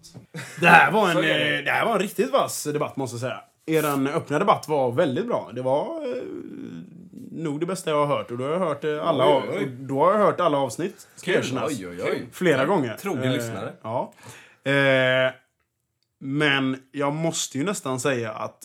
Det 0.59 0.67
här 0.67 0.91
var 0.91 1.09
en, 1.09 1.15
det. 1.15 1.57
eh, 1.57 1.63
det 1.63 1.71
här 1.71 1.85
var 1.85 1.93
en 1.93 1.99
riktigt 1.99 2.31
vass 2.31 2.63
debatt 2.63 2.97
måste 2.97 3.13
jag 3.13 3.21
säga. 3.21 3.41
Er 3.65 4.07
öppna 4.07 4.39
debatt 4.39 4.67
var 4.67 4.91
väldigt 4.91 5.27
bra. 5.27 5.51
Det 5.53 5.61
var 5.61 6.15
eh, 6.17 6.23
nog 7.43 7.59
det 7.59 7.65
bästa 7.65 7.89
jag 7.89 8.05
har 8.05 8.17
hört. 8.17 8.31
Och 8.31 8.37
då 8.37 8.43
har 8.43 8.51
jag 8.51 8.59
hört, 8.59 8.83
eh, 8.83 9.07
alla, 9.07 9.27
Oj, 9.37 9.43
oj. 9.49 9.57
av- 9.63 9.69
då 9.79 9.99
har 10.05 10.11
jag 10.11 10.19
hört 10.19 10.39
alla 10.39 10.57
avsnitt. 10.57 11.07
Ska 11.15 11.31
erkännas. 11.33 11.69
Oj, 11.69 11.87
oj, 11.87 12.01
oj. 12.03 12.25
Flera 12.31 12.65
gånger. 12.65 12.93
Trogen 13.01 13.23
Eh, 13.23 13.31
lyssnare. 13.33 13.73
Ja. 13.83 14.13
Eh, 14.63 15.31
men 16.19 16.77
jag 16.91 17.13
måste 17.13 17.57
ju 17.57 17.63
nästan 17.63 17.99
säga 17.99 18.31
att... 18.31 18.57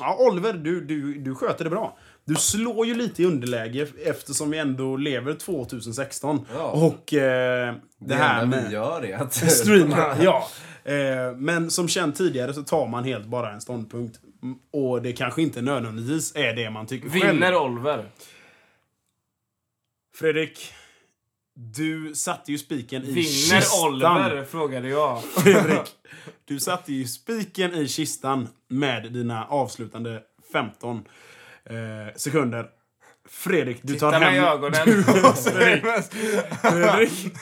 Ja, 0.00 0.16
Oliver, 0.20 0.52
du, 0.52 0.80
du, 0.80 1.14
du 1.14 1.34
sköter 1.34 1.64
det 1.64 1.70
bra. 1.70 1.98
Du 2.24 2.34
slår 2.34 2.86
ju 2.86 2.94
lite 2.94 3.22
i 3.22 3.26
underläge 3.26 3.86
eftersom 4.04 4.50
vi 4.50 4.58
ändå 4.58 4.96
lever 4.96 5.34
2016. 5.34 6.46
Ja. 6.54 6.62
Och 6.70 7.14
eh, 7.14 7.74
det, 7.74 7.80
Det, 7.98 8.14
här 8.14 8.46
med 8.46 8.64
vi 8.68 8.74
gör 8.74 9.04
är 9.04 9.16
att... 9.16 9.34
streama. 9.50 10.16
ja. 10.22 10.48
Eh, 10.84 11.36
men 11.36 11.70
som 11.70 11.88
känt 11.88 12.16
tidigare 12.16 12.54
så 12.54 12.62
tar 12.62 12.86
man 12.88 13.04
helt 13.04 13.26
bara 13.26 13.52
en 13.52 13.60
ståndpunkt. 13.60 14.20
Och 14.70 15.02
det 15.02 15.12
kanske 15.12 15.42
inte 15.42 15.62
nödvändigtvis 15.62 16.36
är 16.36 16.54
det 16.54 16.70
man 16.70 16.86
tycker 16.86 17.08
själv. 17.10 17.32
Vinner 17.32 17.56
Oliver. 17.56 18.10
Fredrik, 20.16 20.72
Du 21.54 22.14
satte 22.14 22.52
ju 22.52 22.58
spiken 22.58 23.02
i 23.02 23.06
Vinner 23.06 23.60
kistan. 23.60 23.88
Oliver? 23.88 24.44
Frågade 24.44 24.88
jag. 24.88 25.22
Fredrik, 25.36 25.88
du 26.44 26.60
satte 26.60 26.92
ju 26.92 27.06
spiken 27.06 27.74
i 27.74 27.88
kistan 27.88 28.48
med 28.68 29.12
dina 29.12 29.46
avslutande 29.46 30.22
15 30.52 31.04
eh, 31.64 31.74
sekunder. 32.16 32.70
Fredrik, 33.28 33.78
du 33.82 33.94
tar 33.98 34.08
Titta 34.12 34.20
mig 34.20 34.36
i 34.36 34.40
hem... 34.40 34.48
ögonen. 34.48 35.04
Fredrik, 36.62 37.34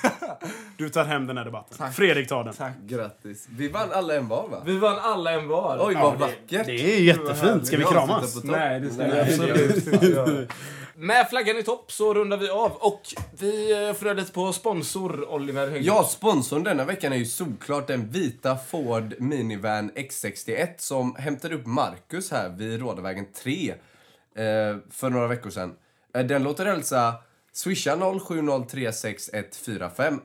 du 0.76 0.88
tar 0.88 1.04
hem 1.04 1.26
den 1.26 1.36
här 1.36 1.44
debatten. 1.44 1.76
Tack. 1.78 1.94
Fredrik 1.94 2.28
tar 2.28 2.44
den. 2.44 2.54
Tack. 2.54 2.72
Grattis. 2.86 3.46
Vi 3.50 3.68
vann 3.68 3.88
alla 3.92 4.14
en 4.14 4.28
var 4.28 4.48
va? 4.48 4.62
Vi 4.66 4.78
vann 4.78 4.98
alla 4.98 5.32
en 5.32 5.48
var. 5.48 5.78
Oj, 5.86 5.94
Ja, 5.94 6.02
vad 6.02 6.12
det- 6.14 6.18
vackert. 6.18 6.66
Det 6.66 6.94
är 6.96 7.00
jättefint. 7.00 7.66
Ska 7.66 7.76
vi 7.76 7.84
kramas? 7.84 8.44
Nej, 8.44 8.80
det 8.80 8.90
ska 8.90 9.02
Nej, 9.06 9.10
gör 9.10 9.22
absolut. 9.22 10.50
Med 10.96 11.28
flaggan 11.30 11.56
i 11.56 11.62
topp 11.62 11.92
så 11.92 12.14
rundar 12.14 12.36
vi 12.36 12.48
av 12.48 12.72
och 12.72 13.00
vi 13.40 13.72
eh, 13.88 13.94
funderar 13.94 14.14
lite 14.14 14.32
på 14.32 14.52
sponsor 14.52 15.28
Oliver 15.34 15.60
Högberg. 15.60 15.86
Ja, 15.86 16.04
sponsorn 16.04 16.62
denna 16.62 16.84
veckan 16.84 17.12
är 17.12 17.16
ju 17.16 17.24
såklart 17.24 17.86
den 17.86 18.10
vita 18.10 18.56
Ford 18.70 19.14
Minivan 19.18 19.90
X61 19.90 20.66
som 20.78 21.14
hämtade 21.18 21.54
upp 21.54 21.66
Marcus 21.66 22.30
här 22.30 22.48
vid 22.48 22.80
Rådavägen 22.80 23.26
3 23.42 23.74
eh, 24.34 24.76
för 24.90 25.10
några 25.10 25.26
veckor 25.26 25.50
sedan. 25.50 25.74
Eh, 26.14 26.24
den 26.24 26.42
låter 26.42 26.66
hälsa 26.66 27.14
swisha 27.52 27.96
07036145 27.96 30.20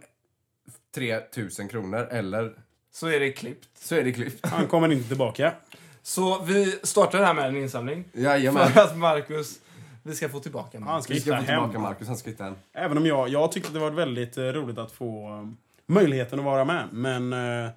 3000 0.95 1.67
kronor 1.67 2.07
eller 2.11 2.53
Så 2.91 3.07
är 3.07 3.19
det 3.19 3.31
klippt. 3.31 3.69
så 3.79 3.95
är 3.95 4.03
det 4.03 4.11
klippt. 4.11 4.45
Han 4.45 4.67
kommer 4.67 4.91
inte 4.91 5.07
tillbaka. 5.07 5.53
Så 6.01 6.43
vi 6.43 6.79
startar 6.83 7.23
här 7.23 7.33
med 7.33 7.45
en 7.45 7.57
insamling. 7.57 8.03
Jajamän. 8.13 8.67
För 8.67 8.81
att 8.81 8.97
Marcus, 8.97 9.59
vi 10.03 10.15
ska 10.15 10.29
få 10.29 10.39
tillbaka 10.39 10.79
Han 10.79 11.03
ska 11.03 11.13
Vi 11.13 11.19
ska 11.19 11.33
hitta 11.33 11.41
få 11.41 11.45
tillbaka 11.47 11.71
hem. 11.73 11.81
Marcus, 11.81 12.07
han 12.07 12.17
ska 12.17 12.29
hitta 12.29 12.45
en. 12.45 12.55
Även 12.73 12.97
om 12.97 13.05
jag, 13.05 13.29
jag 13.29 13.51
tyckte 13.51 13.73
det 13.73 13.79
var 13.79 13.91
väldigt 13.91 14.37
eh, 14.37 14.43
roligt 14.43 14.77
att 14.77 14.91
få 14.91 15.27
eh, 15.27 15.47
möjligheten 15.85 16.39
att 16.39 16.45
vara 16.45 16.65
med. 16.65 16.87
Men 16.91 17.33
eh, 17.33 17.69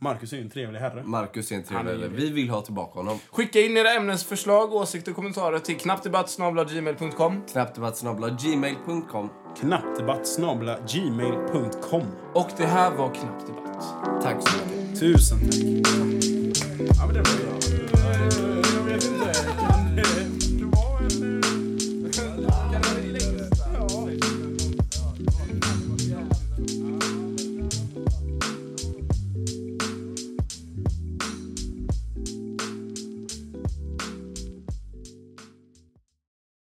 Marcus 0.00 0.32
är 0.32 0.36
ju 0.36 0.42
en 0.42 0.50
trevlig 0.50 0.80
herre. 0.80 1.02
Marcus 1.04 1.52
är 1.52 1.56
en 1.56 1.62
trevlig 1.62 1.92
ju 1.92 2.08
Vi 2.08 2.30
vill 2.30 2.50
ha 2.50 2.62
tillbaka 2.62 2.98
honom. 2.98 3.18
Skicka 3.30 3.60
in 3.60 3.76
era 3.76 3.90
ämnesförslag, 3.92 4.74
åsikter 4.74 5.12
och 5.12 5.16
kommentarer 5.16 5.58
till 5.58 5.76
knappdebatt.gmail.com 5.76 7.42
Knappdebatt.gmail.com 7.52 9.30
Knappdebatt 9.60 10.26
snabla 10.28 10.78
gmail.com. 10.88 12.02
Och 12.32 12.50
det 12.56 12.66
här 12.66 12.90
var 12.90 13.14
Knapp 13.14 13.46
Debatt. 13.46 13.84
Tack 14.22 14.48
så 14.48 14.58
mycket. 14.58 15.00
Tusen 15.00 15.38
tack. 15.38 15.82
Ja, 16.98 17.06
men 17.06 17.14
det 17.14 17.22
var 17.22 17.36
bra. 18.48 18.55